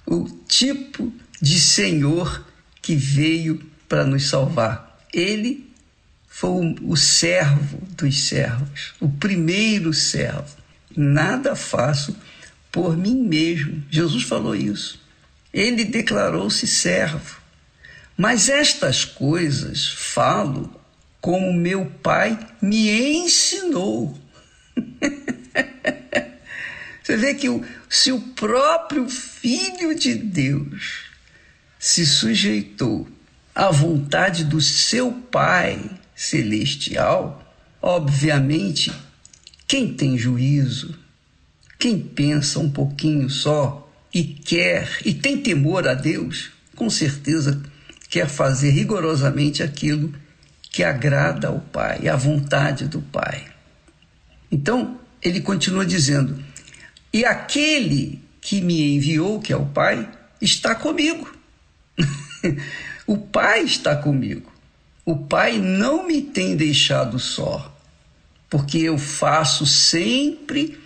o 0.06 0.28
tipo 0.48 1.12
de 1.42 1.60
Senhor 1.60 2.46
que 2.82 2.96
veio 2.96 3.62
para 3.88 4.06
nos 4.06 4.30
salvar. 4.30 5.00
Ele 5.14 5.70
foi 6.28 6.76
o 6.82 6.96
servo 6.96 7.80
dos 7.96 8.28
servos, 8.28 8.94
o 9.00 9.10
primeiro 9.10 9.94
servo. 9.94 10.56
Nada 10.96 11.56
faço 11.56 12.16
por 12.72 12.98
mim 12.98 13.22
mesmo. 13.24 13.84
Jesus 13.90 14.24
falou 14.24 14.56
isso. 14.56 15.00
Ele 15.54 15.84
declarou-se 15.84 16.66
servo. 16.66 17.40
Mas 18.18 18.50
estas 18.50 19.04
coisas 19.04 19.88
falo 19.88 20.74
como 21.20 21.54
meu 21.54 21.86
pai 22.02 22.40
me 22.62 22.90
ensinou. 22.90 24.18
Você 27.04 27.18
vê 27.18 27.34
que 27.34 27.48
se 27.90 28.12
o 28.12 28.20
próprio 28.20 29.08
Filho 29.42 29.96
de 29.96 30.14
Deus 30.14 31.06
se 31.80 32.06
sujeitou 32.06 33.08
à 33.56 33.72
vontade 33.72 34.44
do 34.44 34.62
seu 34.62 35.12
Pai 35.12 35.84
celestial, 36.16 37.44
obviamente, 37.82 38.94
quem 39.68 39.96
tem 39.96 40.16
juízo, 40.16 40.96
quem 41.80 41.98
pensa 41.98 42.60
um 42.60 42.70
pouquinho 42.70 43.32
só 43.32 43.92
e 44.14 44.24
quer 44.24 45.00
e 45.04 45.12
tem 45.12 45.42
temor 45.42 45.88
a 45.88 45.96
Deus, 45.96 46.52
com 46.76 46.88
certeza 46.88 47.64
quer 48.12 48.30
fazer 48.30 48.70
rigorosamente 48.70 49.64
aquilo 49.64 50.14
que 50.62 50.84
agrada 50.84 51.48
ao 51.48 51.62
Pai, 51.62 52.08
a 52.08 52.16
vontade 52.16 52.88
do 52.88 53.02
Pai. 53.02 53.48
Então, 54.52 55.00
ele 55.20 55.42
continua 55.42 55.84
dizendo: 55.84 56.38
E 57.12 57.26
aquele 57.26 58.22
que 58.42 58.60
me 58.60 58.96
enviou, 58.96 59.40
que 59.40 59.54
é 59.54 59.56
o 59.56 59.68
Pai, 59.68 60.10
está 60.42 60.74
comigo. 60.74 61.32
o 63.06 63.18
Pai 63.18 63.62
está 63.62 63.96
comigo. 63.96 64.52
O 65.06 65.16
Pai 65.16 65.60
não 65.60 66.08
me 66.08 66.22
tem 66.22 66.56
deixado 66.56 67.20
só, 67.20 67.74
porque 68.50 68.80
eu 68.80 68.98
faço 68.98 69.66
sempre 69.66 70.78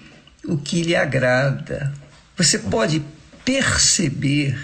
o 0.43 0.57
que 0.57 0.83
lhe 0.83 0.95
agrada. 0.95 1.93
Você 2.37 2.59
pode 2.59 3.01
perceber, 3.43 4.57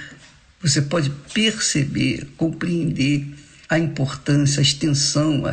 você 0.61 0.81
pode 0.81 1.09
perceber, 1.33 2.27
compreender 2.37 3.27
a 3.69 3.79
importância, 3.79 4.59
a 4.59 4.63
extensão 4.63 5.43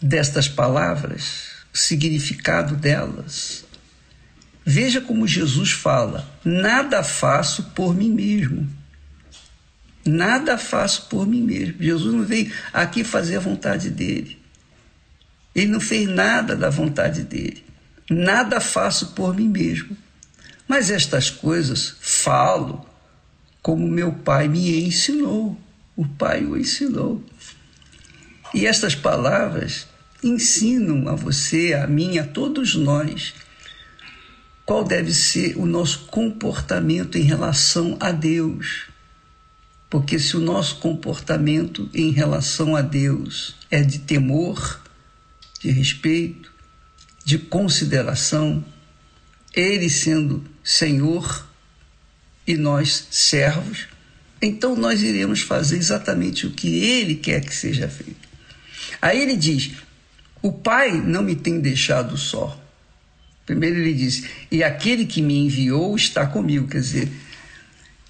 destas 0.00 0.48
palavras, 0.48 1.50
o 1.72 1.76
significado 1.76 2.76
delas. 2.76 3.64
Veja 4.64 5.00
como 5.00 5.26
Jesus 5.26 5.72
fala: 5.72 6.28
nada 6.44 7.02
faço 7.02 7.64
por 7.74 7.94
mim 7.94 8.10
mesmo. 8.10 8.68
Nada 10.04 10.58
faço 10.58 11.08
por 11.08 11.26
mim 11.26 11.42
mesmo. 11.42 11.76
Jesus 11.80 12.14
não 12.14 12.24
veio 12.24 12.52
aqui 12.72 13.04
fazer 13.04 13.36
a 13.36 13.40
vontade 13.40 13.90
dele. 13.90 14.38
Ele 15.54 15.70
não 15.70 15.80
fez 15.80 16.08
nada 16.08 16.56
da 16.56 16.70
vontade 16.70 17.22
dele. 17.22 17.64
Nada 18.10 18.60
faço 18.60 19.08
por 19.08 19.34
mim 19.34 19.48
mesmo. 19.48 19.96
Mas 20.66 20.90
estas 20.90 21.30
coisas 21.30 21.96
falo 22.00 22.84
como 23.60 23.86
meu 23.86 24.12
pai 24.12 24.48
me 24.48 24.84
ensinou. 24.84 25.58
O 25.94 26.06
pai 26.06 26.44
o 26.44 26.56
ensinou. 26.56 27.24
E 28.54 28.66
estas 28.66 28.94
palavras 28.94 29.86
ensinam 30.22 31.08
a 31.08 31.14
você, 31.14 31.74
a 31.74 31.86
mim, 31.86 32.18
a 32.18 32.24
todos 32.24 32.74
nós, 32.74 33.34
qual 34.64 34.84
deve 34.84 35.12
ser 35.12 35.56
o 35.56 35.66
nosso 35.66 36.06
comportamento 36.06 37.18
em 37.18 37.22
relação 37.22 37.96
a 38.00 38.12
Deus. 38.12 38.86
Porque 39.90 40.18
se 40.18 40.36
o 40.36 40.40
nosso 40.40 40.76
comportamento 40.76 41.90
em 41.92 42.10
relação 42.10 42.74
a 42.74 42.80
Deus 42.80 43.56
é 43.70 43.82
de 43.82 43.98
temor, 43.98 44.80
de 45.60 45.70
respeito, 45.70 46.52
de 47.24 47.38
consideração, 47.38 48.64
Ele 49.54 49.90
sendo 49.90 50.44
Senhor 50.64 51.46
e 52.46 52.56
nós 52.56 53.08
servos, 53.10 53.86
então 54.40 54.74
nós 54.74 55.02
iremos 55.02 55.42
fazer 55.42 55.76
exatamente 55.76 56.46
o 56.46 56.50
que 56.50 56.84
Ele 56.84 57.16
quer 57.16 57.44
que 57.44 57.54
seja 57.54 57.88
feito. 57.88 58.28
Aí 59.00 59.20
ele 59.20 59.36
diz: 59.36 59.72
O 60.40 60.52
Pai 60.52 60.92
não 60.92 61.22
me 61.22 61.36
tem 61.36 61.60
deixado 61.60 62.16
só. 62.16 62.61
Primeiro 63.46 63.78
ele 63.78 63.94
diz: 63.94 64.24
E 64.50 64.62
aquele 64.62 65.04
que 65.04 65.20
me 65.20 65.36
enviou 65.38 65.96
está 65.96 66.26
comigo. 66.26 66.68
Quer 66.68 66.80
dizer, 66.80 67.12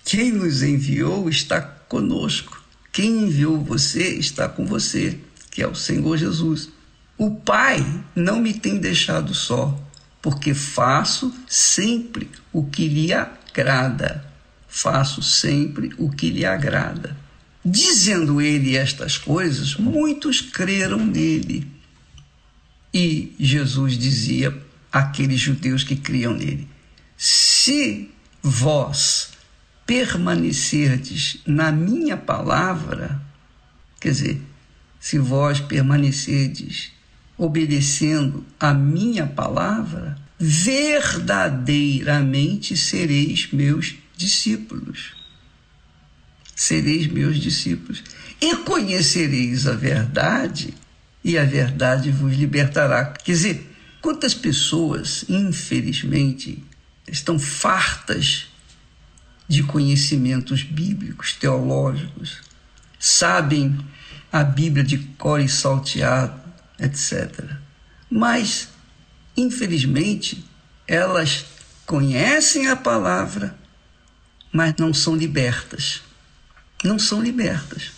quem 0.05 0.33
nos 0.33 0.63
enviou 0.63 1.29
está 1.29 1.61
conosco. 1.61 2.63
Quem 2.93 3.25
enviou 3.25 3.63
você 3.63 4.15
está 4.15 4.49
com 4.49 4.67
você, 4.67 5.19
que 5.51 5.63
é 5.63 5.67
o 5.67 5.75
Senhor 5.75 6.17
Jesus. 6.19 6.69
O 7.17 7.31
Pai 7.31 7.85
não 8.15 8.41
me 8.41 8.53
tem 8.53 8.79
deixado 8.79 9.35
só, 9.35 9.79
porque 10.21 10.53
faço 10.53 11.33
sempre 11.49 12.29
o 12.53 12.65
que 12.65 12.89
lhe 12.89 13.13
agrada. 13.13 14.25
Faço 14.69 15.23
sempre 15.23 15.93
o 15.97 16.11
que 16.11 16.31
lhe 16.31 16.45
agrada. 16.45 17.17
Dizendo 17.65 18.41
ele 18.41 18.77
estas 18.77 19.17
coisas, 19.17 19.77
muitos 19.77 20.41
creram 20.41 20.99
nele. 20.99 21.67
E 22.93 23.35
Jesus 23.39 23.97
dizia 23.97 24.51
àqueles 24.93 25.41
judeus 25.41 25.83
que 25.83 25.97
criam 25.97 26.35
nele: 26.35 26.69
Se 27.17 28.11
vós 28.43 29.31
permanecerdes 29.87 31.39
na 31.47 31.73
minha 31.73 32.17
palavra, 32.17 33.21
quer 34.01 34.13
dizer, 34.13 34.43
se 35.01 35.19
vós 35.19 35.61
permanecerdes 35.61 36.93
obedecendo 37.37 38.47
a 38.61 38.73
minha 38.73 39.27
palavra, 39.27 40.17
verdadeiramente 40.39 42.77
sereis 42.77 43.49
meus 43.53 43.97
discípulos. 44.17 45.17
Sereis 46.55 47.09
meus 47.09 47.39
discípulos. 47.39 48.05
E 48.41 48.55
conhecereis 48.59 49.67
a 49.67 49.75
verdade, 49.75 50.73
e 51.25 51.37
a 51.39 51.45
verdade 51.45 52.11
vos 52.11 52.37
libertará. 52.37 53.07
Quer 53.07 53.33
dizer, 53.33 53.72
quantas 54.03 54.35
pessoas, 54.35 55.25
infelizmente, 55.29 56.63
estão 57.07 57.39
fartas 57.39 58.49
de 59.49 59.63
conhecimentos 59.63 60.65
bíblicos, 60.65 61.33
teológicos, 61.35 62.39
sabem 62.99 63.79
a 64.33 64.43
Bíblia 64.43 64.83
de 64.83 64.99
cor 64.99 65.41
e 65.41 65.49
salteado, 65.49 66.41
etc. 66.81 67.45
Mas, 68.11 68.69
infelizmente, 69.37 70.45
elas 70.87 71.45
conhecem 71.87 72.67
a 72.67 72.77
palavra, 72.77 73.57
mas 74.53 74.75
não 74.79 74.93
são 74.93 75.15
libertas. 75.15 76.03
Não 76.83 76.99
são 76.99 77.23
libertas. 77.23 77.93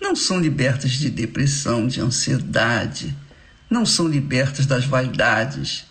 Não 0.00 0.16
são 0.16 0.40
libertas 0.40 0.92
de 0.92 1.08
depressão, 1.08 1.86
de 1.86 2.00
ansiedade, 2.00 3.16
não 3.68 3.84
são 3.84 4.08
libertas 4.08 4.66
das 4.66 4.84
vaidades, 4.84 5.84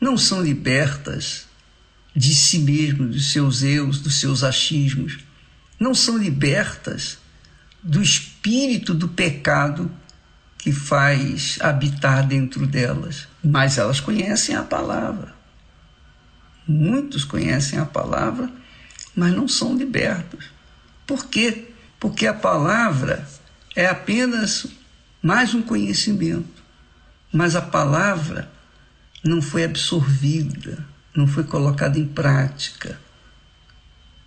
não 0.00 0.16
são 0.16 0.42
libertas 0.42 1.46
de 2.14 2.34
si 2.34 2.58
mesmo, 2.60 3.06
dos 3.06 3.32
seus 3.32 3.62
eus, 3.62 4.00
dos 4.00 4.18
seus 4.18 4.42
achismos, 4.42 5.18
não 5.78 5.94
são 5.94 6.16
libertas 6.16 7.18
do 7.82 8.02
espírito 8.02 8.92
do 8.94 9.08
pecado 9.08 9.90
que 10.56 10.72
faz 10.72 11.58
habitar 11.60 12.26
dentro 12.26 12.66
delas, 12.66 13.28
mas 13.42 13.78
elas 13.78 14.00
conhecem 14.00 14.56
a 14.56 14.62
palavra. 14.62 15.32
Muitos 16.66 17.24
conhecem 17.24 17.78
a 17.78 17.86
palavra, 17.86 18.50
mas 19.14 19.32
não 19.32 19.46
são 19.46 19.76
libertos. 19.76 20.50
Por 21.06 21.26
quê? 21.26 21.68
Porque 21.98 22.26
a 22.26 22.34
palavra 22.34 23.26
é 23.74 23.86
apenas 23.86 24.66
mais 25.22 25.54
um 25.54 25.62
conhecimento, 25.62 26.57
mas 27.32 27.54
a 27.54 27.62
palavra 27.62 28.50
não 29.22 29.42
foi 29.42 29.64
absorvida, 29.64 30.86
não 31.14 31.26
foi 31.26 31.44
colocada 31.44 31.98
em 31.98 32.06
prática. 32.06 32.98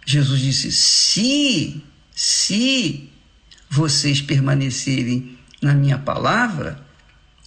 Jesus 0.06 0.40
disse: 0.40 0.72
se, 0.72 1.84
se 2.12 3.10
vocês 3.70 4.22
permanecerem 4.22 5.38
na 5.62 5.74
minha 5.74 5.98
palavra, 5.98 6.84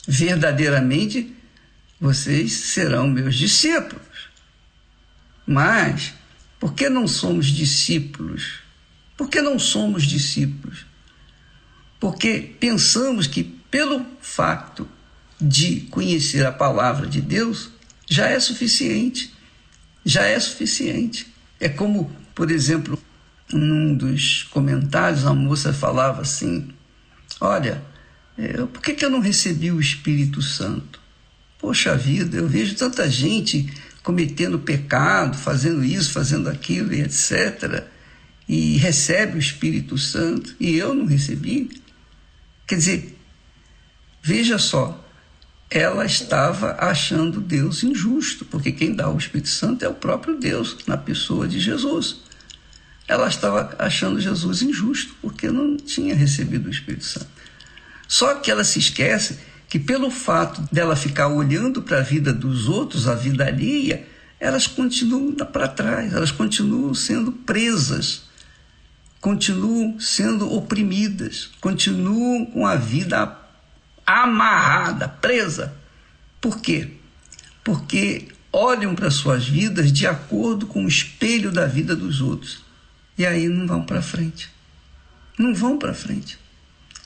verdadeiramente 0.07 1.35
vocês 2.01 2.53
serão 2.53 3.09
meus 3.09 3.35
discípulos. 3.37 4.05
Mas, 5.47 6.15
por 6.59 6.75
que 6.75 6.89
não 6.89 7.07
somos 7.07 7.47
discípulos? 7.47 8.61
Por 9.17 9.29
que 9.29 9.41
não 9.41 9.59
somos 9.59 10.05
discípulos? 10.05 10.87
Porque 12.01 12.57
pensamos 12.59 13.27
que, 13.27 13.45
pelo 13.45 14.05
fato 14.21 14.89
de 15.45 15.83
conhecer 15.91 16.47
a 16.47 16.53
palavra 16.53 17.07
de 17.07 17.21
Deus, 17.21 17.71
já 18.09 18.29
é 18.29 18.41
suficiente. 18.41 19.33
Já 20.05 20.25
é 20.25 20.39
suficiente. 20.39 21.27
É 21.61 21.69
como, 21.69 22.11
por 22.35 22.51
exemplo, 22.51 23.01
num 23.53 23.95
dos 23.95 24.45
comentários, 24.45 25.27
a 25.27 25.35
moça 25.35 25.73
falava 25.73 26.23
assim: 26.23 26.69
Olha, 27.41 27.83
é, 28.37 28.53
por 28.67 28.83
que, 28.83 28.95
que 28.95 29.05
eu 29.05 29.11
não 29.11 29.21
recebi 29.21 29.71
o 29.71 29.81
Espírito 29.81 30.43
Santo? 30.43 31.01
Poxa 31.59 31.97
vida, 31.97 32.37
eu 32.37 32.49
vejo 32.49 32.75
tanta 32.75 33.09
gente 33.09 33.73
cometendo 34.03 34.59
pecado, 34.59 35.37
fazendo 35.37 35.83
isso, 35.83 36.13
fazendo 36.13 36.49
aquilo 36.49 36.93
e 36.93 37.01
etc. 37.01 37.85
E 38.47 38.77
recebe 38.77 39.37
o 39.37 39.39
Espírito 39.39 39.97
Santo 39.97 40.55
e 40.61 40.77
eu 40.77 40.95
não 40.95 41.07
recebi. 41.07 41.71
Quer 42.67 42.77
dizer, 42.77 43.19
veja 44.23 44.59
só, 44.59 45.04
ela 45.75 46.07
estava 46.07 46.77
achando 46.79 47.41
Deus 47.41 47.83
injusto, 47.83 48.45
porque 48.45 48.71
quem 48.71 48.95
dá 48.95 49.11
o 49.11 49.19
Espírito 49.19 49.49
Santo 49.49 49.85
é 49.85 49.89
o 49.89 49.95
próprio 49.95 50.39
Deus, 50.39 50.77
na 50.87 50.97
pessoa 50.97 51.49
de 51.49 51.59
Jesus. 51.59 52.19
Ela 53.09 53.27
estava 53.27 53.75
achando 53.77 54.21
Jesus 54.21 54.63
injusto, 54.63 55.17
porque 55.21 55.51
não 55.51 55.77
tinha 55.77 56.15
recebido 56.15 56.69
o 56.69 56.71
Espírito 56.71 57.05
Santo. 57.05 57.27
Só 58.07 58.37
que 58.37 58.53
ela 58.53 58.63
se 58.63 58.79
esquece 58.79 59.41
que, 59.69 59.81
pelo 59.81 60.13
fato 60.13 60.63
dela 60.73 60.95
ficar 60.95 61.27
olhando 61.27 61.83
para 61.83 61.99
a 61.99 62.03
vida 62.03 62.33
dos 62.33 62.69
outros, 62.69 63.09
a 63.09 63.17
vida 63.17 63.45
alheia, 63.45 64.07
elas 64.39 64.69
continuam 64.69 65.35
para 65.35 65.67
trás, 65.67 66.13
elas 66.13 66.31
continuam 66.31 66.95
sendo 66.95 67.33
presas, 67.33 68.23
continuam 69.21 69.99
sendo 69.99 70.53
oprimidas, 70.53 71.51
continuam 71.61 72.47
com 72.47 72.65
a 72.65 72.77
vida 72.77 73.44
amarrada, 74.07 75.09
presa. 75.09 75.75
Por 76.41 76.61
quê? 76.61 76.91
Porque 77.63 78.29
olham 78.53 78.95
para 78.95 79.11
suas 79.11 79.47
vidas 79.49 79.93
de 79.93 80.07
acordo 80.07 80.67
com 80.67 80.85
o 80.85 80.89
espelho 80.89 81.51
da 81.51 81.67
vida 81.67 81.97
dos 81.97 82.21
outros. 82.21 82.65
E 83.17 83.25
aí 83.25 83.49
não 83.49 83.67
vão 83.67 83.83
para 83.83 84.03
frente. 84.03 84.51
Não 85.39 85.55
vão 85.55 85.79
para 85.79 85.95
frente. 85.95 86.39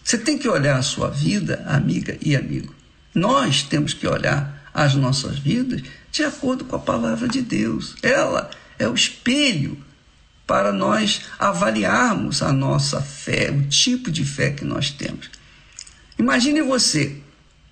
Você 0.03 0.19
tem 0.19 0.39
que 0.39 0.49
olhar 0.49 0.79
a 0.79 0.83
sua 0.83 1.11
vida, 1.11 1.63
amiga 1.67 2.17
e 2.21 2.35
amigo. 2.35 2.75
Nós 3.15 3.63
temos 3.63 3.93
que 3.93 4.07
olhar 4.07 4.71
as 4.73 4.95
nossas 4.95 5.39
vidas 5.39 5.83
de 6.11 6.23
acordo 6.23 6.65
com 6.65 6.77
a 6.77 6.81
palavra 6.81 7.29
de 7.29 7.43
Deus. 7.43 7.95
Ela 8.03 8.51
é 8.79 8.89
o 8.89 8.95
espelho 8.95 9.83
para 10.47 10.73
nós 10.73 11.23
avaliarmos 11.39 12.43
a 12.43 12.53
nossa 12.53 13.03
fé, 13.03 13.51
o 13.51 13.69
tipo 13.69 14.11
de 14.11 14.25
fé 14.25 14.51
que 14.51 14.65
nós 14.65 14.91
temos. 14.91 15.31
Imagine 16.19 16.63
você, 16.63 17.23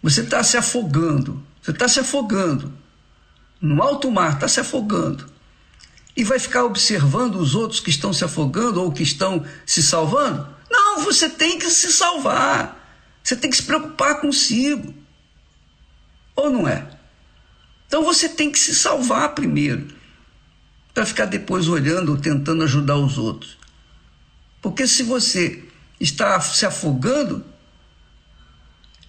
você 0.02 0.20
está 0.20 0.43
se 0.43 0.56
afogando, 0.56 1.44
você 1.60 1.73
está 1.73 1.89
se 1.89 1.98
afogando, 1.98 2.73
no 3.60 3.82
alto 3.82 4.10
mar, 4.10 4.35
está 4.35 4.47
se 4.47 4.60
afogando, 4.60 5.28
e 6.16 6.24
vai 6.24 6.39
ficar 6.39 6.64
observando 6.64 7.36
os 7.36 7.55
outros 7.55 7.81
que 7.81 7.90
estão 7.90 8.12
se 8.12 8.24
afogando 8.24 8.82
ou 8.82 8.93
que 8.93 9.02
estão 9.02 9.44
se 9.66 9.82
salvando? 9.82 10.48
Não, 10.70 11.01
você 11.01 11.28
tem 11.28 11.59
que 11.59 11.68
se 11.70 11.93
salvar. 11.93 12.85
Você 13.23 13.36
tem 13.36 13.51
que 13.51 13.56
se 13.56 13.62
preocupar 13.64 14.20
consigo. 14.20 14.94
Ou 16.35 16.48
não 16.48 16.66
é? 16.66 16.89
Então 17.86 18.02
você 18.02 18.28
tem 18.28 18.51
que 18.51 18.59
se 18.59 18.74
salvar 18.74 19.35
primeiro, 19.35 19.89
para 20.94 21.05
ficar 21.05 21.27
depois 21.27 21.68
olhando 21.68 22.12
ou 22.12 22.18
tentando 22.18 22.62
ajudar 22.64 22.97
os 22.97 23.18
outros. 23.18 23.59
Porque 24.62 24.86
se 24.86 25.02
você 25.02 25.64
está 26.01 26.40
se 26.40 26.64
afogando 26.64 27.44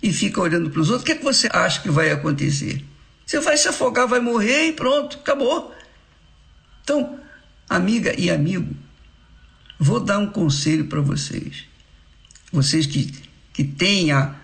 e 0.02 0.14
fica 0.14 0.42
olhando 0.42 0.70
para 0.70 0.82
os 0.82 0.90
outros, 0.90 1.04
o 1.04 1.06
que, 1.06 1.12
é 1.14 1.16
que 1.16 1.24
você 1.24 1.50
acha 1.52 1.82
que 1.82 1.90
vai 1.90 2.12
acontecer? 2.12 2.84
Você 3.26 3.40
vai 3.40 3.58
se 3.58 3.68
afogar, 3.68 4.08
vai 4.08 4.20
morrer 4.20 4.68
e 4.68 4.74
pronto, 4.74 5.18
acabou. 5.18 5.74
Então, 6.84 7.20
amiga 7.70 8.14
e 8.18 8.30
amigo, 8.30 8.74
Vou 9.80 10.00
dar 10.00 10.18
um 10.18 10.28
conselho 10.28 10.86
para 10.86 11.02
vocês. 11.02 11.66
Vocês 12.52 12.86
que, 12.86 13.14
que 13.54 13.64
têm 13.64 14.12
a, 14.12 14.36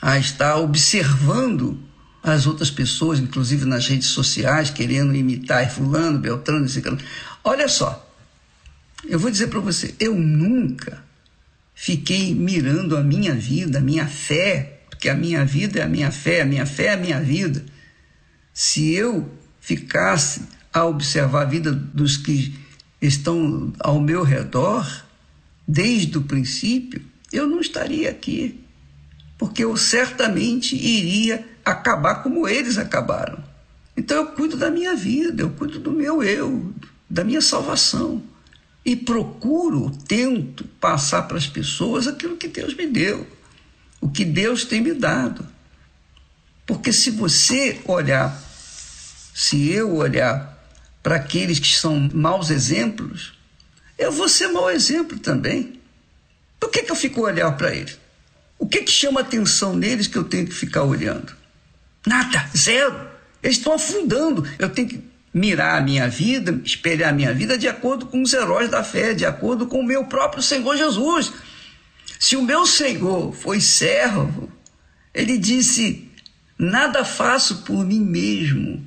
a 0.00 0.18
estar 0.18 0.56
observando 0.56 1.82
as 2.22 2.46
outras 2.46 2.70
pessoas, 2.70 3.18
inclusive 3.18 3.64
nas 3.64 3.86
redes 3.86 4.08
sociais, 4.08 4.70
querendo 4.70 5.14
imitar 5.14 5.70
fulano, 5.70 6.18
beltrano, 6.18 6.68
ciclano. 6.68 6.98
Olha 7.42 7.68
só, 7.68 8.10
eu 9.04 9.18
vou 9.18 9.30
dizer 9.30 9.48
para 9.48 9.60
você, 9.60 9.94
eu 9.98 10.14
nunca 10.14 11.02
fiquei 11.74 12.34
mirando 12.34 12.96
a 12.96 13.02
minha 13.02 13.34
vida, 13.34 13.78
a 13.78 13.82
minha 13.82 14.06
fé, 14.06 14.73
porque 15.04 15.10
a 15.10 15.14
minha 15.14 15.44
vida 15.44 15.80
é 15.80 15.82
a 15.82 15.86
minha 15.86 16.10
fé, 16.10 16.40
a 16.40 16.46
minha 16.46 16.64
fé 16.64 16.84
é 16.86 16.92
a 16.94 16.96
minha 16.96 17.20
vida. 17.20 17.62
Se 18.54 18.94
eu 18.94 19.30
ficasse 19.60 20.44
a 20.72 20.86
observar 20.86 21.42
a 21.42 21.44
vida 21.44 21.70
dos 21.70 22.16
que 22.16 22.54
estão 23.02 23.70
ao 23.80 24.00
meu 24.00 24.22
redor 24.22 25.04
desde 25.68 26.16
o 26.16 26.22
princípio, 26.22 27.02
eu 27.30 27.46
não 27.46 27.60
estaria 27.60 28.08
aqui, 28.08 28.64
porque 29.36 29.62
eu 29.62 29.76
certamente 29.76 30.74
iria 30.74 31.46
acabar 31.62 32.22
como 32.22 32.48
eles 32.48 32.78
acabaram. 32.78 33.44
Então 33.94 34.16
eu 34.16 34.26
cuido 34.28 34.56
da 34.56 34.70
minha 34.70 34.96
vida, 34.96 35.42
eu 35.42 35.50
cuido 35.50 35.78
do 35.78 35.92
meu 35.92 36.22
eu, 36.22 36.72
da 37.10 37.22
minha 37.22 37.42
salvação. 37.42 38.22
E 38.82 38.96
procuro, 38.96 39.90
tento 40.08 40.64
passar 40.80 41.28
para 41.28 41.36
as 41.36 41.46
pessoas 41.46 42.08
aquilo 42.08 42.38
que 42.38 42.48
Deus 42.48 42.74
me 42.74 42.86
deu, 42.86 43.26
o 44.04 44.10
que 44.10 44.22
Deus 44.22 44.66
tem 44.66 44.82
me 44.82 44.92
dado. 44.92 45.48
Porque 46.66 46.92
se 46.92 47.10
você 47.10 47.80
olhar, 47.86 48.38
se 49.34 49.70
eu 49.70 49.96
olhar 49.96 50.62
para 51.02 51.16
aqueles 51.16 51.58
que 51.58 51.74
são 51.74 52.10
maus 52.12 52.50
exemplos, 52.50 53.32
eu 53.98 54.12
vou 54.12 54.28
ser 54.28 54.48
mau 54.48 54.70
exemplo 54.70 55.18
também. 55.18 55.80
Por 56.60 56.70
que, 56.70 56.82
que 56.82 56.92
eu 56.92 56.96
fico 56.96 57.22
olhando 57.22 57.56
para 57.56 57.74
eles? 57.74 57.98
O 58.58 58.68
que, 58.68 58.82
que 58.82 58.92
chama 58.92 59.22
atenção 59.22 59.74
neles 59.74 60.06
que 60.06 60.18
eu 60.18 60.24
tenho 60.24 60.44
que 60.46 60.54
ficar 60.54 60.82
olhando? 60.82 61.34
Nada, 62.06 62.46
zero. 62.54 63.08
Eles 63.42 63.56
estão 63.56 63.72
afundando. 63.72 64.46
Eu 64.58 64.68
tenho 64.68 64.86
que 64.86 65.02
mirar 65.32 65.78
a 65.78 65.80
minha 65.80 66.10
vida, 66.10 66.60
espelhar 66.62 67.08
a 67.08 67.14
minha 67.14 67.32
vida 67.32 67.56
de 67.56 67.68
acordo 67.68 68.04
com 68.04 68.20
os 68.20 68.34
heróis 68.34 68.70
da 68.70 68.84
fé, 68.84 69.14
de 69.14 69.24
acordo 69.24 69.66
com 69.66 69.80
o 69.80 69.84
meu 69.84 70.04
próprio 70.04 70.42
Senhor 70.42 70.76
Jesus. 70.76 71.32
Se 72.24 72.36
o 72.36 72.42
meu 72.42 72.64
Senhor 72.64 73.34
foi 73.34 73.60
servo, 73.60 74.50
ele 75.12 75.36
disse: 75.36 76.10
Nada 76.58 77.04
faço 77.04 77.64
por 77.64 77.84
mim 77.84 78.00
mesmo, 78.00 78.82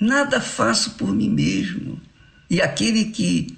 nada 0.00 0.40
faço 0.40 0.94
por 0.94 1.14
mim 1.14 1.30
mesmo. 1.30 2.00
E 2.50 2.60
aquele 2.60 3.04
que 3.04 3.56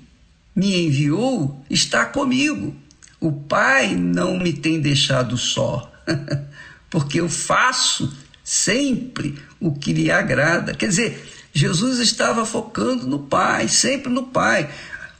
me 0.54 0.84
enviou 0.84 1.64
está 1.70 2.04
comigo. 2.04 2.76
O 3.18 3.32
Pai 3.32 3.96
não 3.96 4.36
me 4.36 4.52
tem 4.52 4.78
deixado 4.78 5.38
só, 5.38 5.90
porque 6.90 7.22
eu 7.22 7.28
faço 7.30 8.14
sempre 8.44 9.38
o 9.58 9.72
que 9.72 9.94
lhe 9.94 10.10
agrada. 10.10 10.74
Quer 10.74 10.88
dizer, 10.88 11.32
Jesus 11.54 12.00
estava 12.00 12.44
focando 12.44 13.06
no 13.06 13.20
Pai, 13.20 13.66
sempre 13.66 14.12
no 14.12 14.24
Pai. 14.24 14.68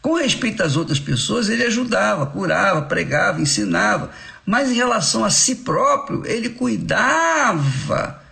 Com 0.05 0.16
respeito 0.16 0.62
às 0.62 0.76
outras 0.76 1.01
pessoas, 1.01 1.48
ele 1.48 1.64
ajudava, 1.64 2.26
curava, 2.26 2.82
pregava, 2.82 3.40
ensinava, 3.40 4.10
mas 4.44 4.70
em 4.70 4.74
relação 4.74 5.24
a 5.24 5.31
si 5.31 5.56
próprio, 5.56 6.26
ele 6.26 6.51
cuidava 6.51 8.22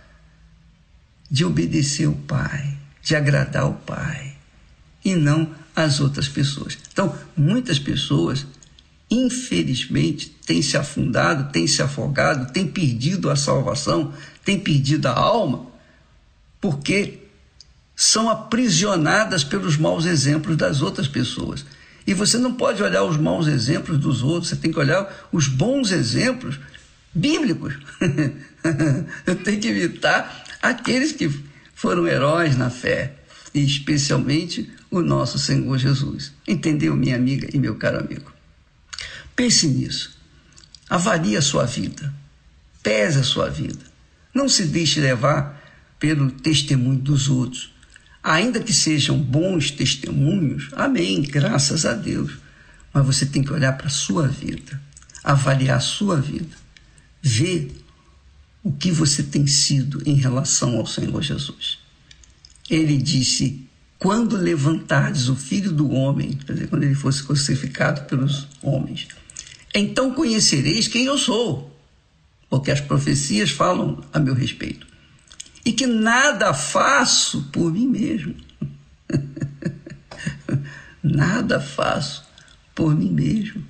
de 1.31 1.43
obedecer 1.43 2.05
o 2.05 2.13
Pai, 2.13 2.77
de 3.01 3.15
agradar 3.15 3.67
o 3.67 3.73
Pai, 3.73 4.35
e 5.03 5.15
não 5.15 5.49
as 5.75 5.99
outras 5.99 6.27
pessoas. 6.27 6.77
Então, 6.91 7.17
muitas 7.35 7.79
pessoas 7.79 8.45
infelizmente, 9.09 10.29
tem 10.45 10.61
se 10.61 10.77
afundado, 10.77 11.51
tem 11.51 11.65
se 11.65 11.81
afogado, 11.81 12.53
tem 12.53 12.67
perdido 12.67 13.31
a 13.31 13.35
salvação, 13.35 14.13
tem 14.45 14.59
perdido 14.59 15.07
a 15.07 15.11
alma, 15.11 15.65
porque 16.61 17.22
são 17.95 18.29
aprisionadas 18.29 19.43
pelos 19.43 19.77
maus 19.77 20.05
exemplos 20.05 20.57
das 20.57 20.81
outras 20.81 21.07
pessoas. 21.07 21.65
E 22.05 22.13
você 22.13 22.37
não 22.37 22.53
pode 22.53 22.83
olhar 22.83 23.03
os 23.03 23.17
maus 23.17 23.47
exemplos 23.47 23.97
dos 23.97 24.21
outros, 24.21 24.49
você 24.49 24.55
tem 24.55 24.71
que 24.71 24.79
olhar 24.79 25.29
os 25.31 25.47
bons 25.47 25.91
exemplos 25.91 26.59
bíblicos. 27.13 27.75
Eu 29.25 29.35
tenho 29.35 29.59
que 29.59 29.67
evitar 29.67 30.43
aqueles 30.61 31.11
que 31.11 31.29
foram 31.75 32.07
heróis 32.07 32.57
na 32.57 32.69
fé, 32.69 33.15
e 33.53 33.63
especialmente 33.63 34.71
o 34.89 35.01
nosso 35.01 35.37
Senhor 35.37 35.77
Jesus. 35.77 36.33
Entendeu, 36.47 36.95
minha 36.95 37.15
amiga 37.15 37.47
e 37.53 37.59
meu 37.59 37.75
caro 37.75 37.99
amigo? 37.99 38.31
Pense 39.35 39.67
nisso. 39.67 40.17
Avalie 40.89 41.37
a 41.37 41.41
sua 41.41 41.65
vida. 41.65 42.13
Pese 42.81 43.19
a 43.19 43.23
sua 43.23 43.49
vida. 43.49 43.79
Não 44.33 44.49
se 44.49 44.65
deixe 44.65 44.99
levar 44.99 45.61
pelo 45.99 46.31
testemunho 46.31 46.99
dos 46.99 47.29
outros. 47.29 47.72
Ainda 48.23 48.61
que 48.61 48.71
sejam 48.71 49.19
bons 49.19 49.69
testemunhos, 49.69 50.69
amém, 50.71 51.21
graças 51.21 51.85
a 51.85 51.93
Deus. 51.93 52.31
Mas 52.93 53.05
você 53.05 53.25
tem 53.25 53.43
que 53.43 53.51
olhar 53.51 53.73
para 53.73 53.87
a 53.87 53.89
sua 53.89 54.27
vida, 54.27 54.81
avaliar 55.23 55.77
a 55.77 55.81
sua 55.81 56.21
vida, 56.21 56.55
ver 57.21 57.75
o 58.63 58.71
que 58.71 58.91
você 58.91 59.23
tem 59.23 59.45
sido 59.45 60.01
em 60.05 60.15
relação 60.15 60.77
ao 60.77 60.85
Senhor 60.85 61.21
Jesus. 61.21 61.79
Ele 62.69 62.97
disse: 62.97 63.67
quando 63.99 64.37
levantardes 64.37 65.27
o 65.27 65.35
filho 65.35 65.71
do 65.71 65.91
homem, 65.91 66.31
quer 66.45 66.53
dizer, 66.53 66.67
quando 66.67 66.83
ele 66.83 66.95
fosse 66.95 67.23
crucificado 67.23 68.01
pelos 68.03 68.47
homens, 68.61 69.07
então 69.75 70.13
conhecereis 70.13 70.87
quem 70.87 71.05
eu 71.05 71.17
sou, 71.17 71.77
porque 72.49 72.71
as 72.71 72.79
profecias 72.79 73.49
falam 73.49 74.01
a 74.13 74.19
meu 74.19 74.33
respeito. 74.33 74.92
E 75.65 75.71
que 75.71 75.87
nada 75.87 76.53
faço 76.53 77.43
por 77.51 77.71
mim 77.71 77.87
mesmo. 77.87 78.35
nada 81.01 81.59
faço 81.59 82.25
por 82.75 82.95
mim 82.95 83.11
mesmo. 83.11 83.63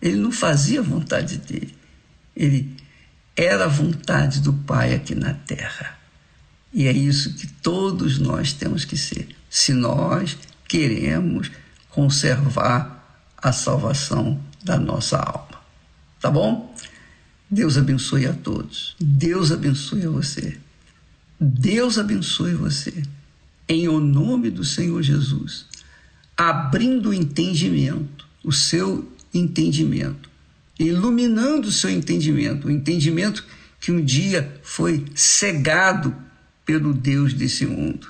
Ele 0.00 0.16
não 0.16 0.32
fazia 0.32 0.80
a 0.80 0.82
vontade 0.82 1.38
dele. 1.38 1.74
Ele 2.34 2.76
era 3.36 3.64
a 3.64 3.68
vontade 3.68 4.40
do 4.40 4.52
Pai 4.52 4.94
aqui 4.94 5.14
na 5.14 5.34
terra. 5.34 5.98
E 6.72 6.86
é 6.86 6.92
isso 6.92 7.34
que 7.34 7.46
todos 7.46 8.18
nós 8.18 8.52
temos 8.52 8.84
que 8.84 8.96
ser, 8.96 9.28
se 9.48 9.72
nós 9.72 10.36
queremos 10.66 11.50
conservar 11.88 13.22
a 13.36 13.52
salvação 13.52 14.40
da 14.62 14.78
nossa 14.78 15.18
alma. 15.18 15.62
Tá 16.20 16.30
bom? 16.30 16.74
Deus 17.48 17.76
abençoe 17.76 18.26
a 18.26 18.32
todos. 18.32 18.96
Deus 18.98 19.52
abençoe 19.52 20.06
a 20.06 20.10
você. 20.10 20.58
Deus 21.40 21.98
abençoe 21.98 22.54
você. 22.54 23.02
Em 23.68 23.88
o 23.88 23.98
nome 23.98 24.50
do 24.50 24.64
Senhor 24.64 25.02
Jesus. 25.02 25.66
Abrindo 26.36 27.10
o 27.10 27.14
entendimento, 27.14 28.26
o 28.42 28.52
seu 28.52 29.10
entendimento. 29.32 30.30
Iluminando 30.78 31.68
o 31.68 31.72
seu 31.72 31.90
entendimento. 31.90 32.68
O 32.68 32.70
entendimento 32.70 33.44
que 33.80 33.92
um 33.92 34.02
dia 34.02 34.60
foi 34.62 35.04
cegado 35.14 36.14
pelo 36.64 36.92
Deus 36.92 37.34
desse 37.34 37.66
mundo. 37.66 38.08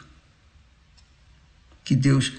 Que 1.85 1.95
Deus 1.95 2.33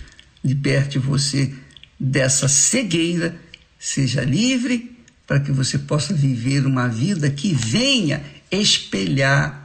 liberte 0.43 0.97
você 0.97 1.53
dessa 1.99 2.47
cegueira 2.47 3.39
seja 3.77 4.23
livre 4.23 4.95
para 5.27 5.39
que 5.39 5.51
você 5.51 5.77
possa 5.77 6.13
viver 6.13 6.65
uma 6.65 6.87
vida 6.87 7.29
que 7.29 7.53
venha 7.53 8.23
espelhar 8.51 9.64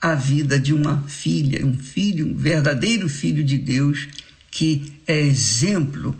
a 0.00 0.14
vida 0.14 0.58
de 0.58 0.72
uma 0.72 1.02
filha, 1.02 1.64
um 1.66 1.76
filho, 1.76 2.28
um 2.28 2.34
verdadeiro 2.34 3.08
filho 3.08 3.42
de 3.42 3.58
Deus 3.58 4.08
que 4.50 4.92
é 5.06 5.18
exemplo 5.20 6.18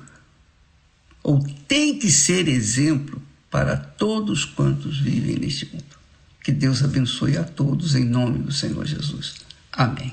ou 1.23 1.45
tem 1.67 1.99
que 1.99 2.11
ser 2.11 2.49
exemplo 2.49 3.21
para 3.51 3.77
todos 3.77 4.45
quantos 4.45 4.99
vivem 4.99 5.37
neste 5.37 5.67
mundo. 5.67 5.85
Que 6.43 6.53
Deus 6.53 6.83
abençoe 6.83 7.37
a 7.37 7.45
todos 7.45 7.95
em 7.95 8.05
nome 8.05 8.39
do 8.39 8.53
Senhor 8.53 8.87
Jesus. 8.87 9.35
Amém. 9.73 10.13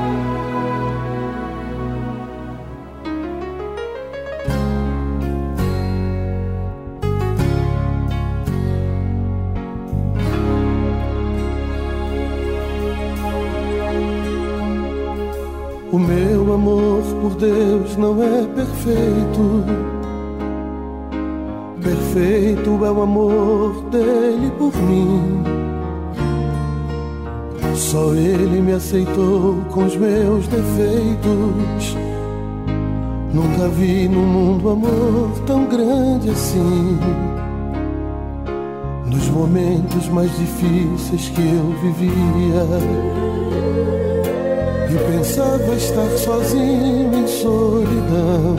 O 15.91 15.99
meu 15.99 16.53
amor 16.53 17.03
por 17.21 17.35
Deus 17.35 17.97
não 17.97 18.23
é 18.23 18.47
perfeito. 18.55 19.65
Perfeito 21.83 22.85
é 22.85 22.91
o 22.91 23.01
amor 23.01 23.83
dele 23.89 24.49
por 24.57 24.73
mim. 24.77 25.43
Só 27.75 28.13
ele 28.13 28.61
me 28.61 28.71
aceitou 28.71 29.57
com 29.69 29.83
os 29.83 29.97
meus 29.97 30.47
defeitos. 30.47 31.97
Nunca 33.33 33.67
vi 33.67 34.07
no 34.07 34.21
mundo 34.21 34.69
amor 34.69 35.31
tão 35.45 35.65
grande 35.65 36.29
assim. 36.29 36.97
Nos 39.07 39.27
momentos 39.27 40.07
mais 40.07 40.31
difíceis 40.37 41.27
que 41.29 41.41
eu 41.41 41.75
vivia. 41.81 43.41
E 44.91 44.93
pensava 45.09 45.73
estar 45.75 46.09
sozinho 46.17 47.13
em 47.15 47.25
solidão. 47.25 48.57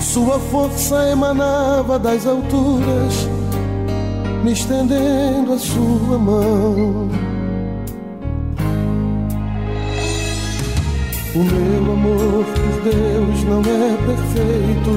Sua 0.00 0.38
força 0.38 1.10
emanava 1.10 1.98
das 1.98 2.26
alturas, 2.26 3.28
me 4.42 4.52
estendendo 4.52 5.52
a 5.52 5.58
sua 5.58 6.18
mão. 6.18 7.10
O 11.34 11.38
meu 11.40 11.92
amor 11.92 12.46
por 12.46 12.80
Deus 12.90 13.44
não 13.44 13.60
é 13.60 13.94
perfeito. 14.06 14.90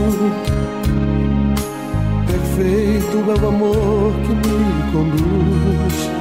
Perfeito 2.28 3.18
é 3.18 3.44
o 3.44 3.48
amor 3.50 4.14
que 4.24 4.34
me 4.34 4.92
conduz. 4.94 6.21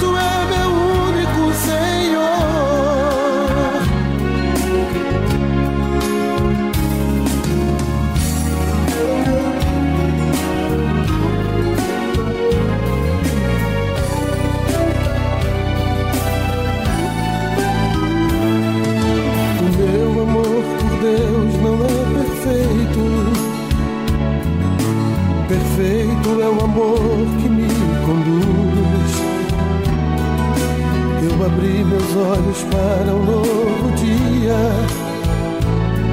meus 31.91 32.15
olhos 32.15 32.63
para 32.63 33.13
um 33.13 33.25
novo 33.25 33.91
dia 33.97 34.55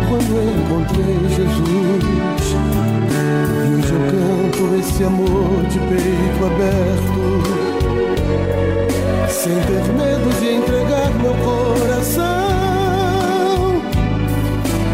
quando 0.08 0.42
encontrei 0.58 1.20
Jesus. 1.36 2.04
E 3.14 3.74
hoje 3.76 3.92
eu 3.92 4.00
canto 4.10 4.62
esse 4.80 5.04
amor 5.04 5.62
de 5.68 5.78
peito 5.78 6.46
aberto 6.46 7.22
sem 9.28 9.54
ter 9.54 9.84
medo 9.92 10.28
de 10.40 10.48
entregar 10.56 11.10
meu 11.20 11.34
coração, 11.44 12.24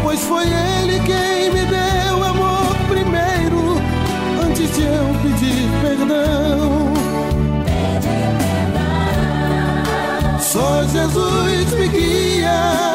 pois 0.03 0.19
foi 0.21 0.45
Ele 0.45 0.99
quem 0.99 1.54
Só 10.55 10.83
Jesus 10.87 11.73
me 11.73 11.87
guia, 11.89 12.94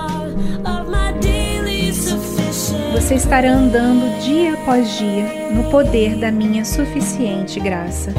você 3.11 3.15
estará 3.15 3.51
andando 3.51 4.21
dia 4.21 4.53
após 4.53 4.97
dia 4.97 5.51
no 5.51 5.69
poder 5.69 6.15
da 6.15 6.31
minha 6.31 6.63
suficiente 6.63 7.59
graça. 7.59 8.13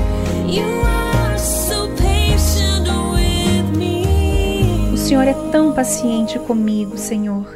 O 4.93 4.97
Senhor 4.99 5.27
é 5.27 5.33
tão 5.51 5.73
paciente 5.73 6.39
comigo, 6.41 6.99
Senhor. 6.99 7.47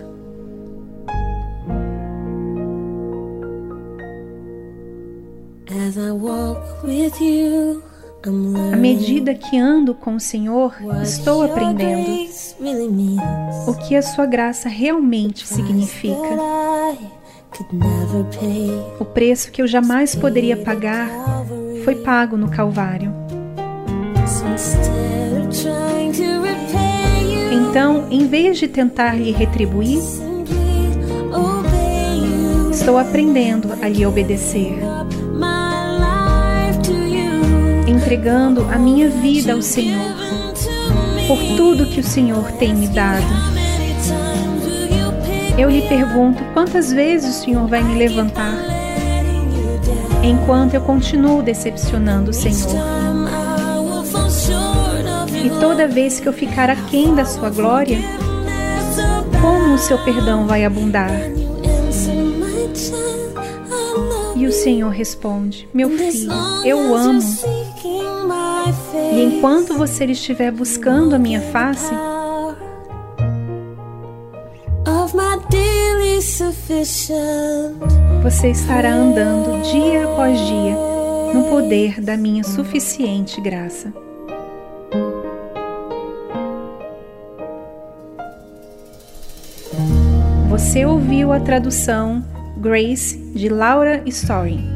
À 8.73 8.77
medida 8.77 9.35
que 9.35 9.59
ando 9.59 9.95
com 9.95 10.15
o 10.15 10.21
Senhor, 10.21 10.75
estou 11.03 11.43
aprendendo 11.43 12.31
o 13.69 13.75
que 13.75 13.95
a 13.95 14.01
sua 14.01 14.25
graça 14.25 14.71
realmente 14.71 15.47
significa. 15.47 16.35
O 18.99 19.05
preço 19.05 19.51
que 19.51 19.63
eu 19.63 19.67
jamais 19.67 20.15
poderia 20.15 20.57
pagar 20.57 21.09
foi 21.85 21.97
pago 21.97 22.37
no 22.37 22.51
Calvário. 22.51 23.13
Então, 27.53 28.07
em 28.11 28.27
vez 28.27 28.59
de 28.59 28.69
tentar 28.69 29.15
lhe 29.15 29.33
retribuir, 29.33 30.01
estou 32.71 32.99
aprendendo 32.99 33.73
a 33.83 33.89
lhe 33.89 34.05
obedecer 34.05 34.79
entregando 38.07 38.63
a 38.71 38.79
minha 38.79 39.09
vida 39.09 39.53
ao 39.53 39.61
Senhor, 39.61 40.15
por 41.27 41.39
tudo 41.57 41.87
que 41.87 41.99
o 41.99 42.05
Senhor 42.05 42.53
tem 42.53 42.73
me 42.73 42.87
dado. 42.87 43.56
Eu 45.59 45.71
lhe 45.71 45.83
pergunto 45.89 46.45
quantas 46.53 46.93
vezes 46.93 47.37
o 47.37 47.45
Senhor 47.45 47.67
vai 47.67 47.83
me 47.83 47.95
levantar, 47.95 48.55
enquanto 50.23 50.75
eu 50.75 50.83
continuo 50.83 51.43
decepcionando 51.43 52.31
o 52.31 52.35
Senhor. 52.35 52.77
E 55.43 55.51
toda 55.59 55.89
vez 55.89 56.21
que 56.21 56.29
eu 56.29 56.33
ficar 56.33 56.69
aquém 56.69 57.15
da 57.15 57.25
sua 57.25 57.49
glória, 57.49 57.99
como 59.41 59.75
o 59.75 59.79
seu 59.79 59.97
perdão 60.05 60.47
vai 60.47 60.63
abundar? 60.63 61.11
E 64.35 64.47
o 64.47 64.53
Senhor 64.53 64.91
responde: 64.91 65.67
Meu 65.73 65.89
filho, 65.89 66.33
eu 66.65 66.91
o 66.91 66.95
amo. 66.95 67.23
E 69.13 69.23
enquanto 69.23 69.73
você 69.73 70.05
estiver 70.05 70.51
buscando 70.51 71.15
a 71.15 71.19
minha 71.19 71.41
face, 71.41 71.95
você 78.23 78.51
estará 78.51 78.93
andando 78.93 79.63
dia 79.71 80.05
após 80.05 80.37
dia 80.41 80.75
no 81.33 81.45
poder 81.49 82.01
da 82.01 82.17
minha 82.17 82.43
suficiente 82.43 83.41
graça. 83.41 83.93
Você 90.49 90.85
ouviu 90.85 91.33
a 91.33 91.39
tradução 91.39 92.25
Grace 92.57 93.17
de 93.17 93.49
Laura 93.49 94.03
Story. 94.07 94.76